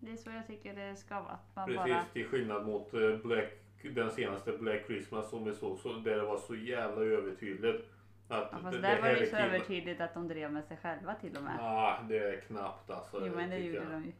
Det 0.00 0.12
är 0.12 0.16
så 0.16 0.30
jag 0.30 0.46
tycker 0.46 0.74
det 0.74 0.96
ska 0.96 1.20
vara. 1.20 1.38
Man 1.54 1.66
Precis 1.66 1.92
bara, 1.92 2.04
till 2.12 2.26
skillnad 2.26 2.66
mot 2.66 2.94
eh, 2.94 3.16
Black, 3.16 3.52
den 3.82 4.10
senaste 4.10 4.52
Black 4.52 4.86
Christmas 4.86 5.30
som 5.30 5.44
vi 5.44 5.54
såg 5.54 5.78
så 5.78 5.92
där 5.92 6.16
det 6.16 6.22
var 6.22 6.38
så 6.38 6.54
jävla 6.54 7.02
övertydligt. 7.02 7.84
Att 8.28 8.48
ja, 8.52 8.58
fast 8.62 8.76
det, 8.76 8.82
där 8.82 9.00
var 9.00 9.08
det 9.08 9.18
ju 9.18 9.26
är 9.26 9.30
så 9.30 9.36
övertydligt 9.36 10.00
att 10.00 10.14
de 10.14 10.28
drev 10.28 10.52
med 10.52 10.64
sig 10.64 10.76
själva 10.76 11.14
till 11.14 11.36
och 11.36 11.42
med. 11.42 11.56
Ja, 11.58 12.00
det 12.08 12.18
är 12.18 12.40
knappt 12.40 12.90
alltså. 12.90 13.26
jo 13.26 13.32
men 13.36 13.50
det 13.50 13.58
gjorde 13.58 13.78
jag. 13.78 13.90
de 13.90 14.04
ju. 14.04 14.12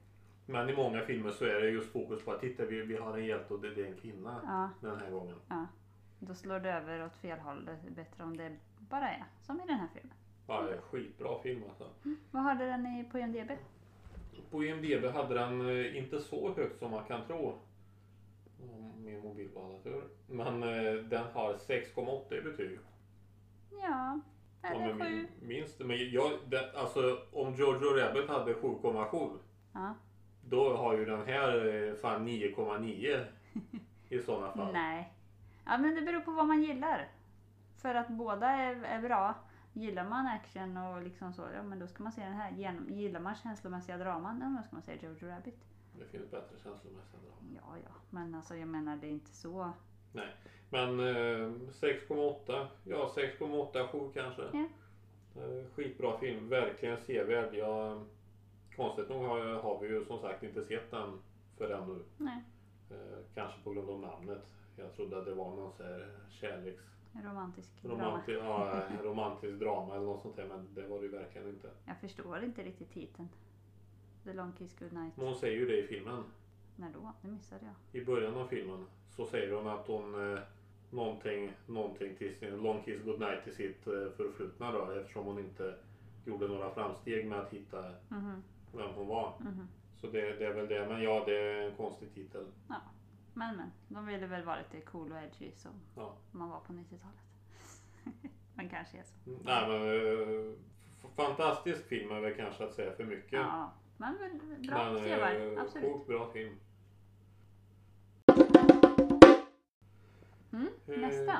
Men 0.46 0.68
i 0.68 0.76
många 0.76 1.02
filmer 1.02 1.30
så 1.30 1.44
är 1.44 1.60
det 1.60 1.70
just 1.70 1.92
fokus 1.92 2.24
på 2.24 2.32
att 2.32 2.40
titta 2.40 2.64
vi, 2.64 2.82
vi 2.82 2.96
har 2.96 3.18
en 3.18 3.24
hjälte 3.24 3.54
och 3.54 3.60
det, 3.60 3.68
är 3.68 3.86
en 3.86 3.96
kvinna 3.96 4.40
Ja, 4.46 4.88
den 4.88 4.98
här 5.00 5.10
gången. 5.10 5.36
då 6.18 6.34
slår 6.34 6.60
det 6.60 6.72
över 6.72 7.04
åt 7.06 7.16
fel 7.16 7.38
håll. 7.38 7.64
Det 7.64 7.72
är 7.86 7.90
bättre 7.90 8.24
om 8.24 8.36
det 8.36 8.56
bara 8.78 9.08
är 9.10 9.24
som 9.40 9.60
i 9.60 9.66
den 9.66 9.78
här 9.78 9.88
filmen. 9.94 10.16
Ja, 10.46 10.62
det 10.62 10.74
är 10.74 10.80
skitbra 10.80 11.42
film 11.42 11.62
alltså. 11.68 11.90
Vad 12.30 12.42
hade 12.42 12.64
den 12.66 12.86
i 12.86 13.04
på 13.12 13.18
IMDB? 13.18 13.50
På 14.50 14.64
IMDB 14.64 15.04
hade 15.04 15.34
den 15.34 15.68
eh, 15.68 15.96
inte 15.98 16.20
så 16.20 16.54
högt 16.54 16.78
som 16.78 16.90
man 16.90 17.04
kan 17.04 17.26
tro. 17.26 17.58
min 18.96 19.20
mobil 19.20 19.48
var 19.54 19.64
alla 19.64 19.78
tur. 19.78 20.04
Men 20.26 20.62
eh, 20.62 20.94
den 20.94 21.24
har 21.32 21.54
6,8 21.54 22.38
i 22.38 22.42
betyg. 22.42 22.78
Ja, 23.82 24.20
eller 24.62 24.88
jag 24.88 24.98
sju. 24.98 25.04
min, 25.04 25.26
minns 25.48 25.76
det. 25.76 25.84
Men 25.84 26.10
jag, 26.10 26.32
det, 26.46 26.72
alltså 26.72 27.18
om 27.32 27.54
Jojo 27.54 27.96
Rabbit 27.96 28.28
hade 28.28 28.54
7,7 28.54 29.38
Ja. 29.72 29.94
Då 30.48 30.76
har 30.76 30.96
ju 30.96 31.04
den 31.04 31.26
här 31.26 31.74
eh, 31.74 31.94
fan 31.94 32.28
9,9 32.28 33.24
i 34.08 34.18
sådana 34.18 34.52
fall. 34.52 34.72
Nej. 34.72 35.12
Ja, 35.64 35.78
men 35.78 35.94
det 35.94 36.02
beror 36.02 36.20
på 36.20 36.30
vad 36.30 36.46
man 36.46 36.62
gillar. 36.62 37.08
För 37.76 37.94
att 37.94 38.08
båda 38.08 38.50
är, 38.50 38.82
är 38.82 39.02
bra. 39.02 39.34
Gillar 39.72 40.08
man 40.08 40.26
action 40.26 40.76
och 40.76 41.02
liksom 41.02 41.32
så, 41.32 41.42
ja 41.54 41.62
men 41.62 41.78
då 41.78 41.86
ska 41.86 42.02
man 42.02 42.12
se 42.12 42.20
den 42.20 42.32
här. 42.32 42.50
Genom, 42.50 42.90
gillar 42.90 43.20
man 43.20 43.34
känslomässiga 43.34 43.98
draman, 43.98 44.40
ja, 44.40 44.60
då 44.60 44.66
ska 44.66 44.76
man 44.76 44.82
se 44.82 45.06
Jojo 45.06 45.28
Rabbit. 45.28 45.64
Det 45.98 46.04
finns 46.04 46.30
bättre 46.30 46.56
känslomässiga 46.62 47.20
drama. 47.20 47.54
Ja, 47.54 47.78
ja, 47.84 47.94
men 48.10 48.34
alltså 48.34 48.56
jag 48.56 48.68
menar 48.68 48.96
det 48.96 49.06
är 49.06 49.10
inte 49.10 49.30
så. 49.30 49.72
Men 50.68 51.00
eh, 51.00 51.50
6,8. 51.70 52.66
Ja 52.84 53.12
6,8, 53.16 53.88
7 53.88 53.98
kanske. 54.14 54.42
Ja. 54.52 54.64
Eh, 55.42 55.64
skitbra 55.74 56.18
film, 56.18 56.48
verkligen 56.48 56.98
sevärd. 56.98 57.54
Jag, 57.54 58.06
konstigt 58.76 59.08
nog 59.08 59.24
har, 59.24 59.38
har 59.40 59.80
vi 59.80 59.88
ju 59.88 60.04
som 60.04 60.18
sagt 60.20 60.42
inte 60.42 60.64
sett 60.64 60.90
den 60.90 61.18
förrän 61.56 61.88
nu. 61.88 61.98
Nej, 62.18 62.42
Eh, 62.90 63.18
kanske 63.34 63.60
på 63.64 63.72
grund 63.72 63.90
av 63.90 64.00
namnet. 64.00 64.46
Jag 64.76 64.92
trodde 64.96 65.18
att 65.18 65.24
det 65.24 65.34
var 65.34 65.56
någon 65.56 65.72
så 65.72 65.82
här 65.82 66.08
kärleks... 66.30 66.82
romantisk 67.24 67.82
drama. 67.82 68.02
Romanti 68.04 68.32
ja, 68.32 68.82
romantisk 69.02 69.58
drama 69.58 69.94
eller 69.94 70.04
något 70.04 70.22
sånt 70.22 70.36
där 70.36 70.46
men 70.48 70.74
det 70.74 70.86
var 70.88 70.98
det 70.98 71.04
ju 71.04 71.10
verkligen 71.10 71.48
inte. 71.48 71.70
Jag 71.84 71.96
förstår 72.00 72.44
inte 72.44 72.62
riktigt 72.62 72.90
titeln. 72.92 73.28
The 74.24 74.32
Long 74.32 74.52
Kiss 74.52 74.78
Goodnight. 74.78 75.16
Men 75.16 75.26
hon 75.26 75.34
säger 75.36 75.56
ju 75.56 75.66
det 75.66 75.78
i 75.78 75.86
filmen. 75.86 76.24
När 76.76 76.90
då? 76.92 77.12
Det 77.22 77.28
missade 77.28 77.60
jag. 77.66 78.02
I 78.02 78.04
början 78.04 78.34
av 78.34 78.46
filmen 78.46 78.86
så 79.10 79.26
säger 79.26 79.52
hon 79.52 79.66
att 79.66 79.86
hon 79.86 80.32
eh, 80.32 80.38
någonting, 80.90 81.52
någonting 81.66 82.16
till 82.16 82.34
sin 82.38 82.56
Long 82.56 82.82
Kiss 82.82 83.02
Goodnight 83.02 83.44
till 83.44 83.54
sitt 83.54 83.86
eh, 83.86 83.92
förflutna 84.16 84.72
då 84.72 84.90
eftersom 84.90 85.24
hon 85.24 85.38
inte 85.38 85.74
gjorde 86.24 86.48
några 86.48 86.70
framsteg 86.70 87.26
med 87.26 87.38
att 87.40 87.52
hitta 87.52 87.84
Mhm, 88.08 88.42
vem 88.76 88.94
hon 88.94 89.06
var. 89.06 89.34
mhm. 89.40 89.68
Så 90.00 90.06
det, 90.06 90.20
det 90.38 90.46
är 90.46 90.52
väl 90.52 90.68
det. 90.68 90.86
Men 90.88 91.02
ja, 91.02 91.22
det 91.26 91.38
är 91.38 91.70
en 91.70 91.76
konstig 91.76 92.14
titel. 92.14 92.46
Men 92.68 92.80
men, 93.56 93.70
de 93.88 94.06
ville 94.06 94.26
väl 94.26 94.44
vara 94.44 94.58
lite 94.58 94.80
cool 94.80 95.12
och 95.12 95.18
edgy 95.18 95.50
som 95.56 95.70
Ja. 95.96 96.16
man 96.30 96.48
var 96.50 96.60
på 96.60 96.72
90-talet. 96.72 97.20
men 98.54 98.68
kanske 98.68 98.98
är 98.98 99.02
så. 99.04 99.30
Mm, 99.30 99.40
Nej 99.44 99.68
men 99.68 100.56
f- 101.02 101.10
fantastisk 101.16 101.86
film 101.88 102.10
är 102.10 102.20
väl 102.20 102.34
kanske 102.34 102.64
att 102.64 102.72
säga 102.74 102.92
för 102.96 103.04
mycket. 103.04 103.32
Ja, 103.32 103.72
men 103.96 104.16
bra, 104.68 104.92
men 104.92 104.98
sevärd. 105.02 105.52
eh, 105.56 105.62
Absolut. 105.62 105.92
sjukt 105.92 106.06
bra 106.06 106.30
film. 106.32 106.56
Mm, 110.52 110.68
Eh, 110.86 110.98
nästa. 110.98 111.38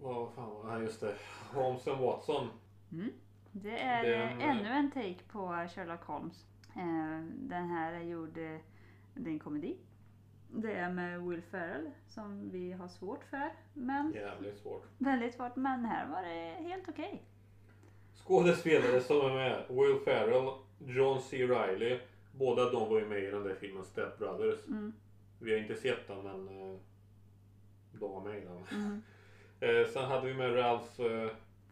Vad 0.00 0.32
fan 0.34 0.50
var 0.50 0.66
det? 0.66 0.72
Ja, 0.72 0.80
just 0.82 1.00
det. 1.00 1.14
Holmes 1.54 1.86
Watson. 1.86 2.48
Mm. 2.92 3.10
Det 3.52 3.78
är 3.78 4.02
Den- 4.04 4.40
eh, 4.40 4.48
ännu 4.48 4.68
en 4.68 4.90
take 4.90 5.22
på 5.32 5.66
Sherlock 5.74 6.04
Holmes. 6.04 6.46
Eh, 6.76 7.20
den 7.32 7.68
här 7.68 7.92
är 7.92 8.00
gjord, 8.02 8.38
eh, 8.38 8.56
det 9.14 9.30
är 9.30 9.32
en 9.32 9.38
komedi. 9.38 9.76
Det 10.52 10.72
är 10.72 10.90
med 10.92 11.22
Will 11.22 11.42
Ferrell 11.42 11.90
som 12.08 12.50
vi 12.50 12.72
har 12.72 12.88
svårt 12.88 13.24
för. 13.24 13.50
Men 13.74 14.12
Jävligt 14.12 14.58
svårt. 14.58 14.86
väldigt 14.98 15.34
svårt. 15.34 15.56
Men 15.56 15.84
här 15.84 16.08
var 16.08 16.22
det 16.22 16.68
helt 16.68 16.88
okej. 16.88 17.22
Skådespelare 18.14 19.00
som 19.00 19.16
är 19.20 19.34
med. 19.34 19.64
Will 19.68 19.98
Ferrell, 20.04 20.50
John 20.78 21.20
C. 21.20 21.46
Reilly. 21.46 21.98
Båda 22.32 22.70
de 22.70 22.88
var 22.90 22.98
ju 23.00 23.06
med 23.06 23.24
i 23.24 23.30
den 23.30 23.42
där 23.44 23.54
filmen 23.54 23.84
Step 23.84 24.18
Brothers. 24.18 24.66
Mm. 24.68 24.92
Vi 25.40 25.52
har 25.52 25.58
inte 25.58 25.74
sett 25.74 26.06
den 26.08 26.24
men 26.24 26.78
de 27.92 28.12
var 28.12 28.24
med 28.24 28.38
i 28.38 28.44
den. 28.44 28.64
Mm. 28.80 29.02
Sen 29.92 30.04
hade 30.04 30.26
vi 30.26 30.34
med 30.34 30.56
Ralph 30.56 31.00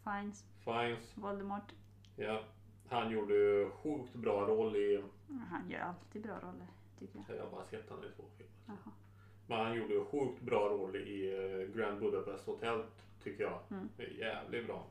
Fines, 0.03 0.45
Fiennes. 0.63 1.17
Voldemort. 1.17 1.73
Ja. 2.15 2.41
Han 2.89 3.11
gjorde 3.11 3.33
ju 3.33 3.69
sjukt 3.69 4.13
bra 4.15 4.41
roll 4.47 4.75
i, 4.75 5.03
Han 5.49 5.69
gör 5.69 5.79
alltid 5.79 6.21
bra 6.21 6.33
roller 6.39 6.67
tycker 6.99 7.23
jag. 7.27 7.37
jag 7.37 7.43
har 7.43 7.51
bara 7.51 7.65
sett 7.65 7.89
han 7.89 7.99
i 7.99 8.07
två 8.15 8.23
filmer. 8.37 8.51
Jaha. 8.67 8.91
Men 9.47 9.59
han 9.65 9.73
gjorde 9.77 9.93
ju 9.93 10.05
sjukt 10.05 10.41
bra 10.41 10.69
roll 10.69 10.95
i 10.95 11.33
eh, 11.35 11.75
Grand 11.75 11.99
Budapest 11.99 12.45
Hotel 12.45 12.83
tycker 13.23 13.43
jag. 13.43 13.59
Mm. 13.71 13.89
Det 13.97 14.03
är 14.03 14.09
jävligt 14.09 14.67
bra. 14.67 14.83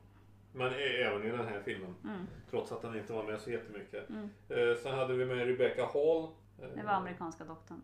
Men 0.52 0.72
även 1.06 1.22
i 1.26 1.30
den 1.30 1.46
här 1.48 1.62
filmen. 1.62 1.94
Mm. 2.04 2.26
Trots 2.50 2.72
att 2.72 2.82
han 2.82 2.98
inte 2.98 3.12
var 3.12 3.24
med 3.24 3.40
så 3.40 3.50
jättemycket. 3.50 4.08
Mm. 4.08 4.28
Eh, 4.48 4.76
sen 4.82 4.94
hade 4.98 5.14
vi 5.14 5.24
med 5.26 5.46
Rebecca 5.46 5.82
Hall. 5.84 6.22
Eh, 6.62 6.68
Det 6.76 6.82
var 6.82 6.92
amerikanska 6.92 7.44
doktorn. 7.44 7.82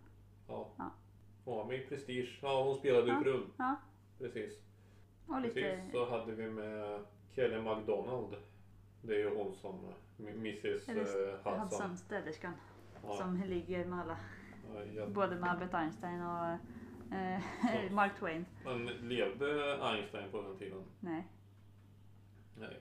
Ja. 0.49 0.69
Ja. 0.77 0.91
Hon 1.45 1.57
var 1.57 1.65
med 1.65 1.77
i 1.81 1.87
Prestige. 1.87 2.39
Ja, 2.43 2.65
hon 2.65 2.75
spelade 2.77 3.09
Ja. 3.09 3.21
frun. 3.23 3.51
Ja. 3.57 3.77
Precis. 4.19 4.61
Och 5.27 5.41
lite 5.41 5.55
Precis. 5.55 5.93
Så 5.93 6.11
hade 6.11 6.33
vi 6.33 6.51
med 6.51 7.05
Kelly 7.35 7.61
MacDonald. 7.61 8.35
Det 9.03 9.15
är 9.15 9.19
ju 9.19 9.37
hon 9.37 9.55
som 9.55 9.93
Mrs 10.19 10.89
eh, 10.89 10.95
Hudson. 11.43 11.61
Hudson, 11.61 11.97
städerskan. 11.97 12.53
Ja, 13.07 13.13
Som 13.17 13.43
ligger 13.43 13.85
med 13.85 14.01
alla. 14.01 14.17
ja. 14.95 15.07
Både 15.07 15.37
med 15.37 15.51
Albert 15.51 15.75
Einstein 15.75 16.23
och 16.23 16.47
eh. 17.17 17.41
Mark 17.93 18.19
Twain. 18.19 18.47
Men 18.65 18.87
levde 18.87 19.79
Einstein 19.83 20.31
på 20.31 20.43
den 20.43 20.59
tiden? 20.59 20.83
Nej. 21.01 21.27
Nej. 22.59 22.81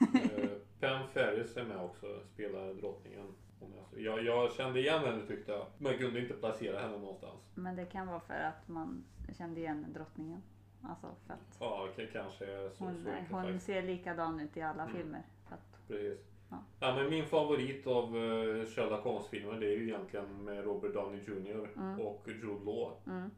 Eh, 0.00 0.50
Pam 0.80 1.08
Ferris 1.08 1.56
är 1.56 1.64
med 1.64 1.80
också, 1.80 2.20
spelar 2.34 2.74
drottningen. 2.74 3.26
Alltså- 3.62 4.00
Jag, 4.00 4.24
jag 4.24 4.52
kände 4.52 4.80
igen 4.80 5.00
henne 5.04 5.26
tyckte 5.26 5.52
jag, 5.52 5.66
men 5.78 5.98
kunde 5.98 6.20
inte 6.20 6.34
placera 6.34 6.80
henne 6.80 6.98
någonstans. 6.98 7.40
Men 7.54 7.76
det 7.76 7.86
kan 7.86 8.06
vara 8.06 8.20
för 8.20 8.34
att 8.34 8.68
man 8.68 9.04
kände 9.38 9.60
igen 9.60 9.86
drottningen. 9.94 10.42
Alltså 10.82 11.06
för 11.26 11.34
att 11.34 11.56
Ja, 11.60 11.88
k- 11.96 12.02
kanske 12.12 12.44
är 12.46 12.70
så, 12.70 12.84
hon, 12.84 13.04
så 13.04 13.10
enkelt 13.10 13.32
hon 13.32 13.60
ser 13.60 13.82
likadan 13.82 14.40
ut 14.40 14.56
i 14.56 14.62
alla 14.62 14.82
Mm. 14.82 14.96
filmer. 14.96 15.22
Att, 15.48 15.88
Precis. 15.88 16.18
Ja. 16.50 16.56
Ja. 16.80 16.94
men 16.94 17.10
min 17.10 17.26
favorit 17.26 17.86
av 17.86 18.16
uh, 18.16 18.64
Sherlock 18.66 19.04
Holmes-filmer 19.04 19.60
det 19.60 19.66
är 19.66 19.76
ju 19.76 19.88
egentligen 19.88 20.44
med 20.44 20.64
Robert 20.64 20.94
Downey 20.94 21.20
Jr. 21.20 21.68
Mm. 21.76 22.00
och 22.00 22.22
Jude 22.28 22.64
Law. 22.64 22.92
mm, 23.06 23.30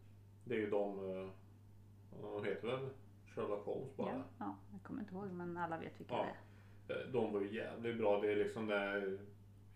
Det 0.44 0.54
är 0.54 0.59
ju 0.59 0.70
de, 0.70 0.99
uh, 1.00 1.28
de 2.23 2.44
heter 2.44 2.66
väl 2.68 2.88
Sherlock 3.35 3.64
Holmes 3.64 3.97
bara. 3.97 4.09
ja, 4.12 4.23
ja, 4.38 4.56
jag 4.73 4.82
kommer 4.82 5.00
inte 5.00 5.14
ihåg 5.14 5.26
men 5.32 5.56
alla 5.56 5.78
vet 5.78 6.00
vilka 6.00 6.14
Ja. 6.14 6.26
det 6.87 6.94
är. 6.94 7.00
Eh, 7.06 7.12
De 7.12 7.32
var 7.32 7.40
ju 7.40 7.54
jävligt 7.56 7.99
bra. 7.99 8.20
Det 8.20 8.32
är 8.32 8.37
liksom 8.37 8.66
det, 8.66 9.18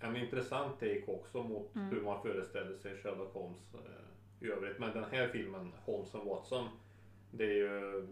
en 0.00 0.16
intressant 0.16 0.78
take 0.80 1.04
också 1.06 1.42
mot 1.42 1.74
Mm. 1.74 1.88
hur 1.88 2.00
man 2.02 2.22
föreställer 2.22 2.76
sig 2.76 2.96
Sherlock 2.96 3.32
Holmes 3.34 3.74
eh, 3.74 4.46
i 4.46 4.50
övrigt. 4.50 4.78
Men 4.78 4.92
den 4.94 5.04
här 5.04 5.28
filmen, 5.28 5.72
Holmes 5.84 6.14
and 6.14 6.24
Watson, 6.28 6.68
det 7.36 7.44
är 7.44 7.54
ju 7.54 8.06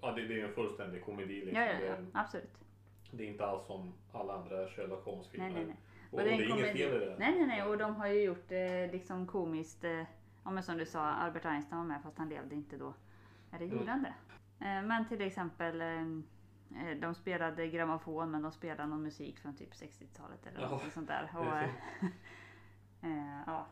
ja, 0.00 0.12
det, 0.12 0.26
det 0.28 0.40
är 0.40 0.44
en 0.48 0.54
fullständig 0.54 1.04
komedi. 1.04 1.40
Liksom. 1.44 1.62
Ja, 1.62 1.66
ja, 1.66 1.80
ja, 1.80 1.92
är, 1.94 2.06
absolut. 2.12 2.64
det 3.10 3.24
är 3.24 3.28
inte 3.28 3.46
alls 3.46 3.66
som 3.66 3.92
alla 4.12 4.34
andra 4.34 4.68
Sherlock 4.68 5.04
Holmes-filmer. 5.04 5.50
Nej, 5.50 5.54
nej, 5.56 5.66
nej. 5.66 5.76
Och, 6.10 6.18
och 6.18 6.24
det 6.24 6.30
är 6.30 6.50
inget 6.50 6.72
fel 6.72 7.02
i 7.02 7.06
det. 7.06 7.16
Nej, 7.18 7.34
nej, 7.38 7.46
nej. 7.46 7.62
Och 7.62 7.78
de 7.78 7.96
har 7.96 8.06
ju 8.06 8.22
gjort 8.22 8.48
det 8.48 8.92
liksom 8.92 9.26
komiskt. 9.26 9.84
Eh, 9.84 10.02
ja, 10.44 10.50
men 10.50 10.62
som 10.62 10.78
du 10.78 10.86
sa, 10.86 11.00
Albert 11.00 11.44
Einstein 11.44 11.78
var 11.78 11.86
med 11.86 12.02
fast 12.02 12.18
han 12.18 12.28
levde 12.28 12.54
inte 12.54 12.76
då. 12.76 12.94
Eller 13.52 13.66
gjorde 13.66 13.76
Mm. 13.82 13.88
han 13.88 14.02
det? 14.02 14.14
Eh, 14.66 14.82
men 14.82 15.08
till 15.08 15.20
exempel 15.20 15.80
eh, 15.80 16.02
eh, 16.90 16.96
de 17.00 17.14
spelade 17.14 17.68
grammofon 17.68 18.30
men 18.30 18.42
de 18.42 18.52
spelade 18.52 18.86
någon 18.86 19.02
musik 19.02 19.38
från 19.38 19.56
typ 19.56 19.72
60-talet 19.72 20.46
eller 20.46 20.60
Ja, 20.60 20.70
något 20.70 20.92
sånt 20.92 21.08
där. 21.08 21.30
Och, 21.36 21.46
eh, 23.06 23.40
ja. 23.46 23.66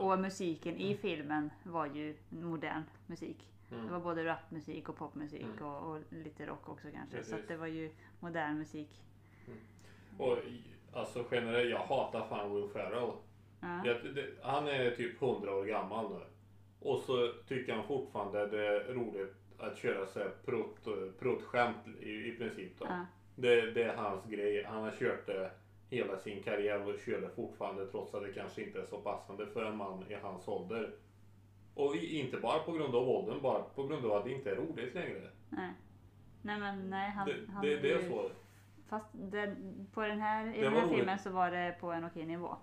Och, 0.00 0.12
och 0.12 0.18
musiken 0.18 0.76
i 0.76 0.96
filmen 0.96 1.50
var 1.62 1.86
ju 1.86 2.16
modern 2.28 2.82
musik. 3.06 3.50
Det 3.68 3.74
Mm. 3.74 3.92
var 3.92 4.00
både 4.00 4.24
rapmusik 4.24 4.88
och 4.88 4.96
popmusik 4.96 5.42
Mm. 5.42 5.64
och, 5.64 5.90
och 5.90 6.00
lite 6.10 6.46
rock 6.46 6.68
också 6.68 6.88
kanske. 6.92 7.10
Så 7.10 7.16
Precis. 7.16 7.34
att 7.34 7.48
det 7.48 7.56
var 7.56 7.66
ju 7.66 7.90
modern 8.20 8.58
musik. 8.58 8.88
Och 10.18 10.38
i- 10.38 10.62
alltså 10.92 11.24
generellt, 11.30 11.70
jag 11.70 11.78
hatar 11.78 12.26
fan 12.28 12.54
Will 12.54 12.68
Ferrell. 12.72 13.10
Ja. 13.60 13.82
Jag, 13.84 14.14
det, 14.14 14.26
han 14.42 14.66
är 14.68 14.90
typ 14.90 15.22
100 15.22 15.54
år 15.56 15.64
gammal 15.64 16.10
nu. 16.10 16.20
Och 16.80 16.98
så 17.00 17.32
tycker 17.48 17.74
han 17.74 17.86
fortfarande 17.86 18.46
det 18.46 18.66
är 18.66 18.84
roligt 18.94 19.34
att 19.58 19.76
köra 19.78 20.06
så 20.06 20.18
här 20.18 20.30
prutt, 20.44 20.84
pruttskämt 21.18 21.76
i, 22.00 22.10
i 22.10 22.36
princip. 22.38 22.78
Då. 22.78 22.86
Ja. 22.88 23.06
Det, 23.36 23.70
det 23.70 23.82
är 23.82 23.96
hans 23.96 24.24
grej. 24.24 24.64
Han 24.64 24.82
har 24.82 24.90
kört 24.90 25.26
det 25.26 25.50
hela 25.94 26.18
sin 26.18 26.42
karriär 26.42 26.88
och 26.88 26.98
kör 27.06 27.20
det 27.20 27.28
fortfarande 27.28 27.86
trots 27.86 28.14
att 28.14 28.22
det 28.22 28.32
kanske 28.32 28.62
inte 28.64 28.80
är 28.80 28.84
så 28.86 28.98
passande 29.00 29.46
för 29.46 29.64
en 29.64 29.76
man 29.76 30.04
i 30.08 30.14
hans 30.14 30.48
ålder. 30.48 30.94
Och 31.74 31.96
inte 31.96 32.36
bara 32.36 32.58
på 32.58 32.72
grund 32.72 32.94
av 32.94 33.08
åldern, 33.08 33.42
bara 33.42 33.62
på 33.62 33.86
grund 33.86 34.04
av 34.06 34.12
att 34.12 34.24
det 34.24 34.32
inte 34.32 34.50
är 34.50 34.56
roligt 34.56 34.94
längre. 34.94 35.30
Nej. 35.50 35.70
Nej 36.42 36.60
men 36.60 36.90
nej 36.90 37.10
han, 37.10 37.26
Det, 37.28 37.34
han 37.52 37.62
det, 37.62 37.76
det 37.76 37.92
är 37.92 38.00
ju- 38.02 38.08
så. 38.08 38.30
Fast 38.88 39.06
den, 39.12 39.86
på 39.94 40.00
den 40.00 40.20
här, 40.20 40.46
i 40.54 40.58
Det 40.58 40.64
den 40.64 40.72
här 40.72 40.82
roligt. 40.86 40.96
filmen 40.96 41.18
så 41.18 41.30
var 41.30 41.50
det 41.50 41.76
på 41.80 41.92
en 41.92 42.04
okej 42.04 42.26
nivå. 42.26 42.56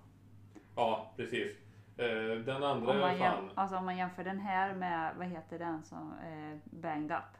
Ja, 0.75 1.11
precis. 1.15 1.57
Eh, 1.97 2.05
den 2.45 2.63
andra 2.63 2.91
Om 2.91 2.99
man, 2.99 3.17
fan... 3.17 3.49
alltså 3.55 3.75
om 3.77 3.85
man 3.85 3.97
jämför 3.97 4.23
den 4.23 4.39
här 4.39 4.75
med, 4.75 5.15
vad 5.17 5.27
heter 5.27 5.59
den 5.59 5.83
som, 5.83 6.13
eh, 6.19 6.57
Banged 6.79 7.11
Up. 7.11 7.37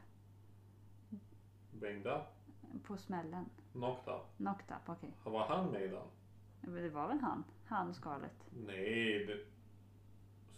Banged 1.71 2.07
up, 2.07 2.83
På 2.88 2.98
smällen. 2.98 3.45
Knocked 3.73 4.13
Up, 4.75 4.89
okej. 4.89 5.13
Var 5.23 5.45
han 5.45 5.71
med 5.71 5.81
i 5.81 5.87
den? 5.87 6.03
Men 6.61 6.83
Det 6.83 6.89
var 6.89 7.07
väl 7.07 7.19
han? 7.19 7.43
Han 7.65 7.89
och 7.89 7.95
Scarlett. 7.95 8.45
Nej, 8.49 9.25
det... 9.25 9.37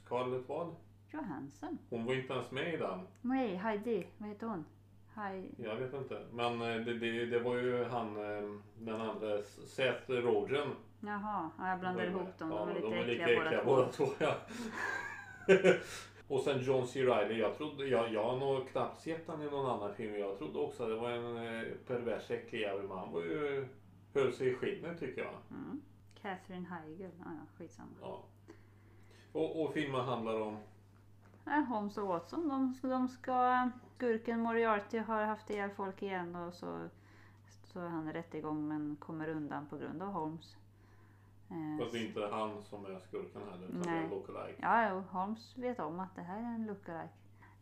Scarlett 0.05 0.50
vad? 0.50 0.75
Johansson. 1.12 1.77
Hon 1.89 2.05
var 2.05 2.13
inte 2.13 2.34
ens 2.34 2.51
med 2.51 2.74
i 2.74 2.77
den. 2.77 3.08
Nej, 3.22 3.55
Heidi. 3.55 4.08
Vad 4.17 4.29
heter 4.29 4.48
hon? 4.48 4.65
Heidi. 5.13 5.50
Jag 5.58 5.75
vet 5.75 5.93
inte. 5.93 6.25
Men 6.32 6.62
eh, 6.62 6.86
det, 6.86 7.00
det, 7.00 7.25
det 7.25 7.39
var 7.39 7.55
ju 7.55 7.84
han, 7.84 8.17
eh, 8.17 8.50
den 8.79 9.01
andra, 9.01 9.41
Seth 9.43 10.12
Rogen. 10.12 10.70
Jaha, 11.00 11.50
ja, 11.58 11.70
jag 11.70 11.79
blandar 11.79 12.05
ihop 12.05 12.38
dem. 12.39 12.50
De 12.50 12.55
Ja, 12.55 12.70
är 12.70 12.74
lite 12.74 12.88
de 12.88 12.93
är 12.93 13.41
äckliga, 13.41 13.63
båda 13.65 13.88
två. 13.91 14.05
Ja. 14.20 14.36
och 16.27 16.39
sen 16.39 16.60
John 16.63 16.88
C. 16.88 17.03
Reilly. 17.03 17.39
Jag, 17.39 17.58
trodde, 17.58 17.88
jag, 17.88 18.13
jag 18.13 18.24
har 18.24 18.38
nog 18.38 18.68
knappt 18.68 19.01
sett 19.01 19.27
han 19.27 19.42
i 19.42 19.46
någon 19.46 19.70
annan 19.70 19.96
film. 19.96 20.15
Jag 20.15 20.38
trodde 20.38 20.60
också 20.60 20.84
att 20.84 20.89
det 20.89 20.96
var 20.96 21.10
en 21.10 21.38
eh, 21.38 21.63
pervers 21.88 22.32
äcklig 22.32 22.62
jävel. 22.62 22.88
Men 22.88 22.98
han 22.98 23.12
var 23.12 23.22
ju, 23.22 23.68
höll 24.13 24.34
sig 24.34 24.48
i 24.48 24.56
skinnet 24.56 25.00
tycker 25.00 25.22
jag. 25.22 25.34
Mm. 25.51 25.82
Catherine 26.22 26.68
Heigl. 26.68 27.01
Ja, 27.01 27.25
ja, 27.25 27.58
skitsamma. 27.58 27.89
Ja. 28.01 28.24
Och, 29.32 29.63
och 29.63 29.74
filmen 29.74 30.06
handlar 30.06 30.42
om? 30.42 30.58
Nej, 31.44 31.63
Holmes 31.63 31.98
och 31.98 32.08
Watson. 32.08 32.50
De 32.50 32.74
ska, 32.74 32.88
de 32.88 33.08
ska... 33.08 33.70
Skurken 33.96 34.39
Moriarty 34.39 34.98
har 34.98 35.24
haft 35.24 35.50
ihjäl 35.50 35.70
folk 35.70 36.01
igen 36.01 36.36
och 36.36 36.53
så, 36.53 36.89
så 37.63 37.80
är 37.80 37.88
han 37.88 38.10
i 38.10 38.13
rättegång 38.13 38.68
men 38.68 38.96
kommer 38.96 39.30
undan 39.30 39.65
på 39.68 39.77
grund 39.77 40.01
av 40.01 40.12
Holmes. 40.12 40.56
Eh, 41.54 41.80
Fast 41.80 41.92
det 41.92 42.00
är 42.00 42.06
inte 42.06 42.28
han 42.32 42.62
som 42.62 42.86
är 42.86 43.00
skurken 43.00 43.42
heller. 43.52 43.68
Utan 43.68 43.82
det 43.82 43.90
är 43.90 43.94
Nej. 43.94 44.04
en 44.04 44.10
lookalike. 44.10 44.60
Ja, 44.62 44.90
jo, 44.90 45.04
Holmes 45.20 45.58
vet 45.58 45.80
om 45.80 46.00
att 46.00 46.16
det 46.16 46.22
här 46.22 46.38
är 46.38 46.56
en 46.56 46.66
lookalike. 46.68 47.14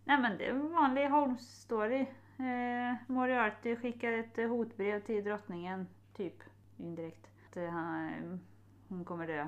Nej 0.04 0.22
men 0.22 0.38
det 0.38 0.46
är 0.46 0.50
en 0.50 0.72
vanlig 0.72 1.02
Holmes-story. 1.10 2.06
Eh, 2.40 2.96
Moriarty 3.08 3.76
skickar 3.76 4.12
ett 4.12 4.38
eh, 4.38 4.48
hotbrev 4.48 5.00
till 5.00 5.24
drottningen, 5.24 5.88
typ 6.14 6.36
indirekt. 6.78 7.28
Att 7.50 7.58
eh, 7.58 7.70
han, 7.70 8.40
hon 8.88 9.06
kommer 9.06 9.28
dö. 9.28 9.48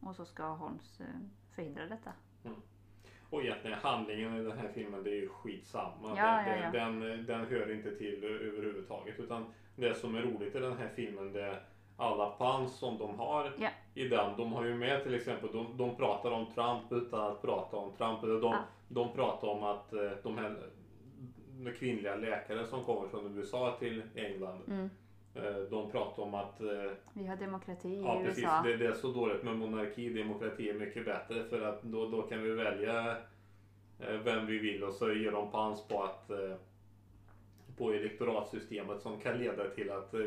Och 0.00 0.16
så 0.16 0.24
ska 0.24 0.48
Holmes 0.48 1.00
förhindra 1.54 1.86
detta. 1.86 2.12
Och 3.30 3.42
egentligen 3.42 3.78
handlingen 3.78 4.36
i 4.36 4.42
den 4.42 4.58
här 4.58 4.68
filmen 4.74 5.04
det 5.04 5.10
är 5.10 5.20
ju 5.20 5.28
skitsamma. 5.28 6.14
Ja, 6.16 6.42
den, 6.46 6.58
ja, 6.58 6.64
ja. 6.64 6.70
Den, 6.70 7.00
den 7.26 7.46
hör 7.46 7.72
inte 7.72 7.96
till 7.96 8.24
överhuvudtaget. 8.24 9.20
Utan 9.20 9.44
det 9.76 9.94
som 9.94 10.14
är 10.14 10.22
roligt 10.22 10.54
i 10.54 10.58
den 10.58 10.76
här 10.76 10.88
filmen 10.96 11.32
det 11.32 11.42
är 11.42 11.62
alla 11.96 12.26
pans 12.26 12.78
som 12.78 12.98
de 12.98 13.18
har 13.18 13.52
Ja. 13.58 13.68
i 13.94 14.08
den. 14.08 14.36
De 14.36 14.52
har 14.52 14.64
ju 14.64 14.74
med 14.74 15.02
till 15.02 15.14
exempel, 15.14 15.48
de, 15.52 15.76
de 15.76 15.96
pratar 15.96 16.30
om 16.30 16.46
Trump 16.46 16.92
utan 17.04 17.20
att 17.32 17.42
prata 17.42 17.76
om 17.76 17.92
Trump. 17.98 18.20
De, 18.22 18.40
Ja. 18.42 18.58
de 18.88 19.12
pratar 19.12 19.48
om 19.48 19.62
att 19.62 19.92
eh, 19.92 20.10
de 20.22 20.38
här 20.38 20.56
de 21.64 21.72
kvinnliga 21.72 22.14
läkare 22.16 22.66
som 22.66 22.84
kommer 22.84 23.08
från 23.08 23.38
USA 23.38 23.76
till 23.78 24.02
England. 24.14 24.60
Mm. 24.68 24.90
eh, 25.34 25.60
De 25.70 25.90
pratar 25.90 26.22
om 26.22 26.34
att 26.34 26.60
eh, 26.60 26.66
Vi 27.12 27.26
har 27.26 27.36
demokrati 27.36 28.02
Ja 28.04 28.20
i 28.20 28.24
precis, 28.24 28.44
USA. 28.44 28.62
det, 28.64 28.76
det 28.76 28.86
är 28.86 28.92
så 28.92 29.08
dåligt 29.08 29.42
med 29.42 29.56
monarki. 29.56 30.08
Demokrati 30.12 30.68
är 30.68 30.74
mycket 30.74 31.04
bättre 31.04 31.44
för 31.44 31.60
att 31.62 31.82
då, 31.82 32.08
då 32.08 32.22
kan 32.22 32.42
vi 32.42 32.50
välja 32.50 33.16
vem 34.24 34.46
vi 34.46 34.58
vill 34.58 34.84
och 34.84 34.94
så 34.94 35.12
ger 35.12 35.32
de 35.32 35.50
pans 35.50 35.88
på 35.88 36.02
att 36.02 36.30
på 37.76 37.92
elektoratsystemet 37.92 39.00
som 39.02 39.20
kan 39.20 39.38
leda 39.38 39.70
till 39.70 39.90
att 39.90 40.14
eh, 40.14 40.20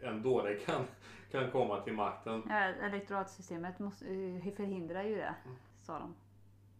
en 0.00 0.22
dåre 0.22 0.54
kan, 0.54 0.84
kan 1.30 1.50
komma 1.50 1.80
till 1.80 1.92
makten. 1.92 2.42
Ja, 2.48 2.54
elektoratsystemet 2.56 3.78
måste, 3.78 4.04
eh, 4.06 4.54
förhindrar 4.56 5.02
ju 5.02 5.16
det, 5.16 5.34
sa 5.82 5.98
de. 5.98 6.14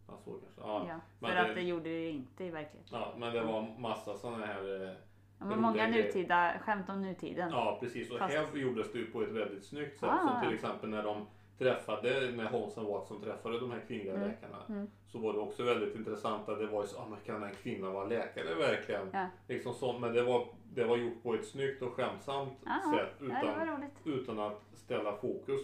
Ja, 0.08 0.18
så 0.24 0.30
kanske. 0.30 0.60
Ja, 0.60 0.86
Ja, 0.88 1.28
för 1.28 1.34
det- 1.34 1.40
att 1.50 1.54
det 1.54 1.62
gjorde 1.62 1.88
det 1.88 2.10
inte 2.10 2.44
i 2.44 2.50
verkligheten. 2.50 2.98
ja, 3.00 3.14
men 3.18 3.32
det 3.34 3.42
var 3.42 3.78
massa 3.78 4.16
sådana 4.16 4.46
här 4.46 4.86
eh, 4.88 4.92
Ja, 5.38 5.46
men 5.46 5.60
många 5.62 5.86
nutida 5.86 6.58
skämt 6.60 6.88
om 6.88 7.02
nutiden. 7.02 7.50
Ja 7.50 7.78
precis 7.80 8.10
och 8.10 8.18
Fast- 8.18 8.34
här 8.34 8.56
gjordes 8.56 8.92
det 8.92 8.98
ju 8.98 9.06
på 9.06 9.22
ett 9.22 9.28
väldigt 9.32 9.64
snyggt 9.64 9.98
sätt. 9.98 10.08
Ah. 10.12 10.18
Som 10.40 10.46
till 10.48 10.54
exempel 10.54 10.90
när 10.90 11.02
de 11.02 11.26
träffade, 11.58 12.30
när 12.36 12.44
Holmes 12.44 12.76
och 12.76 12.84
Watson 12.84 13.22
träffade 13.22 13.60
de 13.60 13.70
här 13.70 13.80
kvinnliga 13.88 14.14
Mm. 14.14 14.28
läkarna. 14.28 14.58
Mm. 14.68 14.86
Så 15.06 15.18
var 15.18 15.32
det 15.32 15.38
också 15.38 15.62
väldigt 15.62 15.94
intressant 15.96 16.48
att 16.48 16.58
det 16.58 16.66
var 16.66 16.82
ju 16.82 16.86
så, 16.88 16.98
ah, 17.00 17.06
men 17.10 17.18
kan 17.20 17.42
en 17.42 17.54
kvinna 17.54 17.90
vara 17.90 18.04
läkare 18.06 18.54
verkligen? 18.54 19.08
Ja. 19.12 19.26
Liksom 19.48 19.74
sånt, 19.74 20.00
men 20.00 20.12
det 20.12 20.22
var, 20.22 20.48
det 20.74 20.84
var 20.84 20.96
gjort 20.96 21.22
på 21.22 21.34
ett 21.34 21.46
snyggt 21.46 21.82
och 21.82 21.92
skämtsamt 21.92 22.52
Ah, 22.66 22.96
sätt 22.96 23.14
Ja, 23.20 23.26
utan, 23.26 23.68
roligt. 23.76 23.92
utan 24.22 24.38
att 24.38 24.62
ställa 24.74 25.16
fokus 25.16 25.60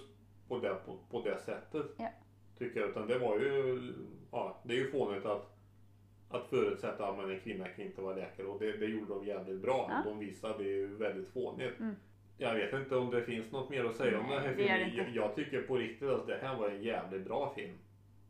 på 0.48 0.58
det, 0.58 0.74
på, 0.86 0.98
på 1.10 1.22
det 1.22 1.38
sättet. 1.38 1.86
Ja. 1.96 2.08
Tycker 2.58 2.80
jag. 2.80 2.88
Utan 2.90 3.06
det 3.06 3.18
var 3.18 3.36
ju, 3.38 3.80
ja 4.32 4.60
det 4.64 4.72
är 4.74 4.78
ju 4.78 4.90
fånigt 4.90 5.26
att, 5.26 5.56
att 6.30 6.46
förutsätta 6.46 7.06
att 7.08 7.18
en 7.24 7.40
kvinna 7.40 7.68
kan 7.68 7.84
inte 7.84 8.02
vara 8.02 8.14
läkare 8.16 8.46
och 8.46 8.58
det, 8.60 8.72
det 8.76 8.86
gjorde 8.86 9.14
de 9.14 9.26
jävligt 9.26 9.60
bra. 9.62 9.86
Ja. 9.90 10.10
De 10.10 10.18
visade 10.18 10.58
det 10.64 10.70
ju 10.70 10.96
väldigt 10.96 11.28
fånigt. 11.32 11.80
Mm. 11.80 11.94
Jag 12.38 12.54
vet 12.54 12.72
inte 12.72 12.96
om 12.96 13.10
det 13.10 13.22
finns 13.22 13.52
något 13.52 13.70
mer 13.70 13.84
att 13.84 13.96
säga 13.96 14.20
om 14.20 14.26
Nej, 14.26 14.34
den 14.36 14.46
här 14.46 14.54
filmen. 14.54 14.96
Jag, 14.96 15.08
jag 15.08 15.34
tycker 15.34 15.62
på 15.62 15.76
riktigt 15.76 16.08
att 16.08 16.26
det 16.26 16.38
här 16.42 16.56
var 16.56 16.68
en 16.68 16.82
jävligt 16.82 17.24
bra 17.24 17.52
film. 17.56 17.78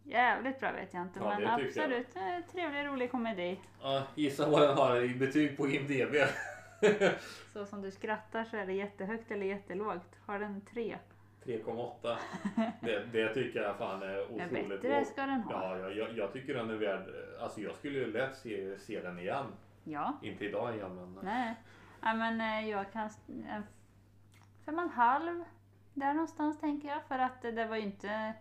Jävligt 0.05 0.61
bra 0.61 0.73
vet 0.73 0.95
jag 0.95 1.03
inte, 1.03 1.21
Ja, 1.21 1.39
men 1.39 1.59
tycker 1.59 1.81
jag. 1.81 1.93
absolut 1.93 2.17
eh, 2.17 2.53
trevlig, 2.53 2.87
rolig 2.87 3.11
komedi. 3.11 3.61
Ja, 3.83 4.03
gissa 4.15 4.49
vad 4.51 4.63
den 4.63 4.77
har 4.77 5.03
i 5.03 5.09
betyg 5.15 5.57
på 5.57 5.69
IMDB. 5.69 6.15
Så 7.53 7.67
som 7.67 7.83
du 7.83 7.91
skrattar 7.91 8.45
så 8.45 8.57
är 8.57 8.67
det 8.67 8.73
jättehögt 8.73 9.31
eller 9.31 9.47
jättelågt. 9.47 10.19
Har 10.27 10.39
den 10.39 10.61
tre? 10.61 10.97
3,8. 11.45 12.17
Det, 12.81 13.05
det 13.13 13.35
tycker 13.35 13.63
jag 13.63 13.77
fan 13.77 14.03
är 14.03 14.25
otroligt 14.25 14.69
bättre 14.69 14.99
lågt. 14.99 15.09
ska 15.09 15.21
den 15.21 15.41
ha. 15.41 15.53
Ja, 15.53 15.79
jag, 15.79 15.97
jag, 15.97 16.17
jag 16.17 16.33
tycker 16.33 16.55
den 16.55 16.71
är 16.71 16.75
värd... 16.75 17.03
Alltså 17.41 17.61
jag 17.61 17.75
skulle 17.75 17.99
ju 17.99 18.13
lätt 18.13 18.37
se, 18.37 18.79
se 18.79 19.01
den 19.01 19.19
igen. 19.19 19.47
Ja. 19.85 20.19
Inte 20.23 20.45
idag 20.45 20.75
igen 20.77 20.95
men... 20.95 21.19
Nej. 21.25 21.55
Ja, 22.03 22.15
men 22.15 22.41
eh, 22.41 22.71
jag 22.71 22.93
kan... 22.93 23.11
En 23.49 23.63
fem 24.65 24.79
och 24.79 24.83
en 24.83 24.91
halv. 24.91 25.45
Där 25.95 26.15
någonstans 26.15 26.61
tänker 26.61 26.89
jag. 26.89 27.03
För 27.09 27.19
att 27.19 27.45
eh, 27.45 27.53
det 27.53 27.67
var 27.67 27.77
ju 27.77 27.83
inte 27.83 28.33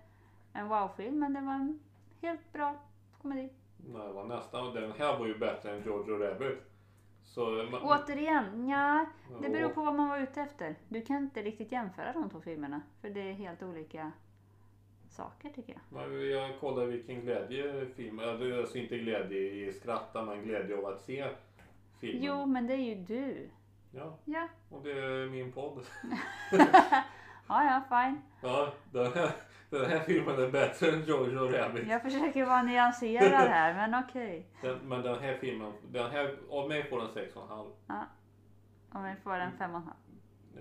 en 0.53 0.67
wow-film, 0.67 1.19
men 1.19 1.33
det 1.33 1.41
var 1.41 1.53
en 1.53 1.79
helt 2.21 2.53
bra 2.53 2.75
komedi. 3.21 3.49
Nej, 3.77 4.07
det 4.07 4.13
var 4.13 4.25
nästan... 4.25 4.73
Den 4.73 4.91
här 4.91 5.19
var 5.19 5.27
ju 5.27 5.37
bättre 5.37 5.71
än 5.71 5.83
Jojo 5.85 6.17
Rabbit. 6.17 6.59
Så... 7.23 7.67
Man, 7.71 7.81
Återigen, 7.81 8.69
ja, 8.69 9.05
det 9.41 9.49
beror 9.49 9.69
på 9.69 9.83
vad 9.83 9.95
man 9.95 10.09
var 10.09 10.19
ute 10.19 10.41
efter. 10.41 10.75
Du 10.89 11.01
kan 11.01 11.17
inte 11.17 11.41
riktigt 11.41 11.71
jämföra 11.71 12.13
de 12.13 12.29
två 12.29 12.41
filmerna. 12.41 12.81
För 13.01 13.09
det 13.09 13.29
är 13.29 13.33
helt 13.33 13.63
olika 13.63 14.11
saker 15.09 15.49
tycker 15.49 15.73
jag. 15.73 15.81
Men 15.89 16.29
jag 16.29 16.59
kollar 16.59 16.85
vilken 16.85 17.21
glädje 17.21 17.85
filmen... 17.85 18.29
Alltså 18.59 18.77
inte 18.77 18.97
glädje 18.97 19.39
i 19.39 19.73
skratta 19.73 20.25
men 20.25 20.43
glädje 20.43 20.77
av 20.77 20.85
att 20.85 21.01
se 21.01 21.27
filmen. 21.99 22.23
Jo, 22.23 22.45
men 22.45 22.67
det 22.67 22.73
är 22.73 22.77
ju 22.77 22.95
du. 22.95 23.49
Ja, 23.91 24.17
Ja, 24.25 24.47
och 24.69 24.83
det 24.83 24.91
är 24.91 25.29
min 25.29 25.51
podd. 25.51 25.85
ja, 27.47 27.63
ja 27.63 27.81
fine. 27.89 28.21
Ja, 28.41 28.73
den 28.91 29.13
här, 29.13 29.31
den 29.69 29.85
här 29.85 29.99
filmen 29.99 30.39
är 30.43 30.51
bättre 30.51 30.91
än 30.91 31.03
Jojo 31.05 31.47
Rabbit. 31.47 31.87
Jag 31.87 32.01
försöker 32.01 32.45
vara 32.45 32.63
nyanserad 32.63 33.31
här, 33.49 33.73
men 33.89 34.03
okej. 34.03 34.47
Den, 34.61 34.77
men 34.77 35.01
den 35.01 35.19
här 35.19 35.37
filmen, 35.37 35.73
den 35.91 36.11
här, 36.11 36.37
av 36.49 36.69
mig 36.69 36.83
får 36.89 36.97
den 36.99 37.07
6,5. 37.07 38.05
Om 38.93 39.03
vi 39.03 39.15
får 39.23 39.35
en 39.35 39.57
fem 39.57 39.71
och 39.71 39.77
en 39.77 39.83
halv. 39.83 39.95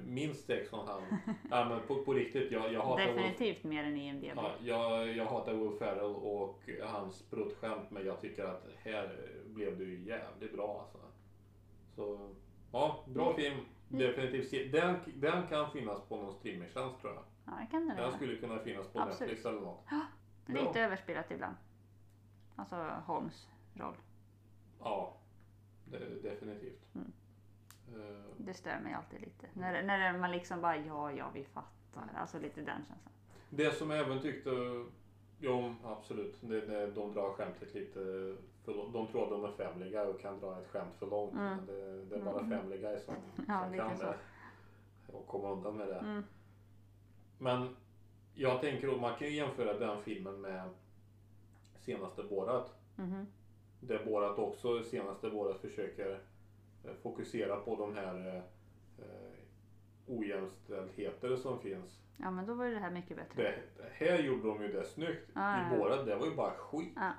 Minst 0.05 0.49
6,5. 0.49 1.03
ja 1.51 1.65
men 1.69 1.81
på, 1.81 2.05
på 2.05 2.13
riktigt, 2.15 2.53
jag, 2.53 2.73
jag 2.73 2.83
hatar 2.83 3.07
Wolf, 3.07 3.17
Definitivt 3.17 3.65
mer 3.65 3.85
än 3.85 3.97
IMDB. 3.97 4.27
ja, 4.37 4.53
jag, 4.61 5.09
jag 5.17 5.25
hatar 5.25 5.55
Wolf 5.55 5.79
Ferrell 5.79 6.15
och 6.15 6.61
hans 6.83 7.23
pruttskämt 7.31 7.91
men 7.91 8.07
jag 8.07 8.21
tycker 8.21 8.45
att 8.45 8.67
här 8.85 9.17
blev 9.45 9.83
ju 9.83 10.01
jävligt 10.05 10.53
bra 10.53 10.81
alltså. 10.81 10.99
Så 11.97 12.31
ja, 12.73 13.05
bra 13.09 13.25
Mm. 13.25 13.37
film. 13.37 13.59
Definitivt. 13.89 14.49
se- 14.49 14.69
Den, 14.69 14.97
den 15.17 15.47
kan 15.47 15.71
finnas 15.71 16.01
på 16.09 16.17
någon 16.17 16.33
streamingtjänst 16.35 17.01
tror 17.01 17.15
jag. 17.15 17.25
Ja, 17.47 17.53
det 17.61 17.67
kan 17.71 17.89
det 17.89 17.95
Den 17.95 18.03
vara. 18.05 18.13
skulle 18.17 18.37
kunna 18.37 18.59
finnas 18.59 18.89
på 18.89 19.01
Absolut. 19.01 19.21
Netflix 19.21 19.45
eller 19.47 19.61
något. 19.61 19.85
Lite 20.47 20.81
överspelat 20.81 21.31
ibland. 21.31 21.57
Alltså 22.57 22.77
Holmes 23.07 23.49
roll. 23.75 23.95
Ja, 24.81 25.17
det, 25.85 26.23
definitivt. 26.23 26.95
Mm. 26.95 27.13
Eh, 27.89 28.25
Det 28.37 28.55
stör 28.55 28.81
mig 28.81 28.95
alltid 28.95 29.21
lite. 29.21 29.47
När, 29.55 29.83
när 29.83 30.19
man 30.19 30.31
liksom 30.31 30.61
bara 30.61 30.77
ja, 30.77 31.13
ja, 31.13 31.31
vi 31.35 31.45
fattar. 31.45 32.09
Alltså 32.17 32.39
lite 32.39 32.61
den 32.61 32.77
känslan. 32.89 33.13
Det 33.51 33.75
som 33.75 33.91
jag 33.91 33.99
även 33.99 34.21
tyckte, 34.21 34.51
jo 35.41 35.75
absolut, 35.85 36.37
det, 36.41 36.87
de 36.91 37.15
drar 37.15 37.33
skämtet 37.33 37.75
lite 37.75 38.01
för 38.65 38.75
långt. 38.75 38.93
De 38.93 39.07
tror 39.07 39.23
att 39.25 39.31
de 39.31 39.45
är 39.45 39.53
family 39.69 39.91
guy 39.91 40.07
och 40.07 40.21
kan 40.21 40.41
dra 40.41 40.59
ett 40.61 40.69
skämt 40.69 40.95
för 40.99 41.07
långt. 41.07 41.33
Mm. 41.33 41.57
Men 41.57 41.67
det, 41.67 42.05
det 42.05 42.17
är 42.17 42.21
bara 42.25 42.41
Mm. 42.41 42.59
family 42.59 42.79
guy 42.83 42.99
som, 42.99 43.15
Ja, 43.49 43.65
som 43.69 43.77
kan 43.77 43.99
så. 43.99 44.05
det. 44.05 44.17
Och 45.13 45.27
komma 45.27 45.51
undan 45.51 45.77
med 45.77 45.89
det. 45.89 45.99
Mm. 45.99 46.23
Men 47.39 47.77
jag 48.35 48.61
tänker 48.61 48.89
att 48.89 49.01
man 49.01 49.19
kan 49.19 49.29
ju 49.29 49.35
jämföra 49.35 49.79
den 49.79 50.03
filmen 50.03 50.41
med 50.41 50.69
senaste 51.79 52.23
Borat. 52.23 52.75
Mhm. 52.97 53.27
Där 53.81 54.05
Borat 54.05 54.39
också, 54.39 54.83
senaste 54.83 55.31
Borat 55.31 55.61
försöker 55.61 56.21
eh, 56.85 56.95
fokusera 57.03 57.57
på 57.57 57.77
de 57.77 57.95
här 57.95 58.27
eh, 58.29 58.37
eh, 59.05 59.40
ojämställdheter 60.19 61.37
som 61.37 61.61
finns. 61.61 62.01
Ja, 62.17 62.31
men 62.31 62.47
då 62.47 62.55
var 62.55 62.65
ju 62.65 62.75
det 62.75 62.81
här 62.81 62.91
mycket 62.91 63.17
bättre. 63.17 63.43
Det, 63.43 63.83
här 63.93 64.19
gjorde 64.19 64.49
de 64.49 64.63
ju 64.63 64.73
det 64.73 64.85
snyggt. 64.85 65.31
Ja, 65.35 65.57
I 65.57 65.73
ja. 65.73 65.79
Borat, 65.79 66.07
det 66.07 66.17
var 66.17 66.27
ju 66.27 66.35
bara 66.35 66.51
skit. 66.51 66.93
Ja. 66.97 67.13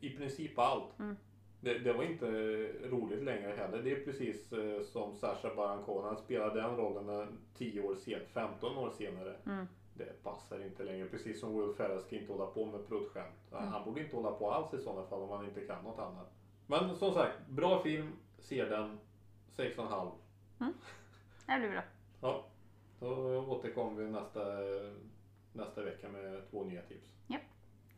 I 0.00 0.10
princip 0.10 0.58
allt. 0.58 0.98
Mm. 0.98 1.16
Det, 1.60 1.78
det 1.78 1.92
var 1.92 2.04
inte 2.04 2.26
roligt 2.88 3.22
längre 3.22 3.52
heller. 3.56 3.82
Det 3.82 3.92
är 3.92 4.04
precis 4.04 4.52
eh, 4.52 4.82
som 4.82 5.14
Sasha 5.16 5.54
Baron 5.54 5.84
Cohen. 5.84 6.16
Spelade 6.16 6.60
den 6.62 6.76
rollen 6.76 7.20
eh, 7.20 7.26
10 7.54 7.82
år 7.82 7.94
senare, 7.94 8.24
15 8.24 8.78
år 8.78 8.90
senare. 8.90 9.36
Mm. 9.46 9.66
det 9.94 10.22
passar 10.22 10.64
inte 10.64 10.84
längre. 10.84 11.08
Precis 11.08 11.40
som 11.40 11.60
Will 11.60 11.74
Ferrell 11.76 12.00
ska 12.00 12.16
inte 12.16 12.32
hålla 12.32 12.46
på 12.46 12.66
med 12.66 12.88
pruttskämt. 12.88 13.52
Mm. 13.52 13.68
Han 13.68 13.84
borde 13.84 14.00
inte 14.00 14.16
hålla 14.16 14.32
på 14.32 14.50
alls 14.50 14.74
i 14.74 14.78
sådana 14.78 15.06
fall 15.06 15.22
om 15.22 15.30
han 15.30 15.44
inte 15.44 15.60
kan 15.60 15.84
något 15.84 15.98
annat. 15.98 16.32
Men 16.66 16.96
som 16.96 17.14
sagt, 17.14 17.48
bra 17.48 17.82
film. 17.82 18.12
Ser 18.38 18.70
den. 18.70 18.98
6,5. 19.56 20.10
Det 21.50 21.58
blir 21.58 21.70
bra. 21.70 21.82
Ja. 22.20 22.44
Då 23.00 23.38
återkommer 23.38 24.02
vi 24.02 24.10
nästa, 24.10 24.40
nästa 25.52 25.82
vecka 25.82 26.08
med 26.08 26.50
två 26.50 26.64
nya 26.64 26.82
tips. 26.82 27.14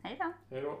Hej 0.01 0.17
då! 0.19 0.33
Hej 0.49 0.61
då! 0.61 0.79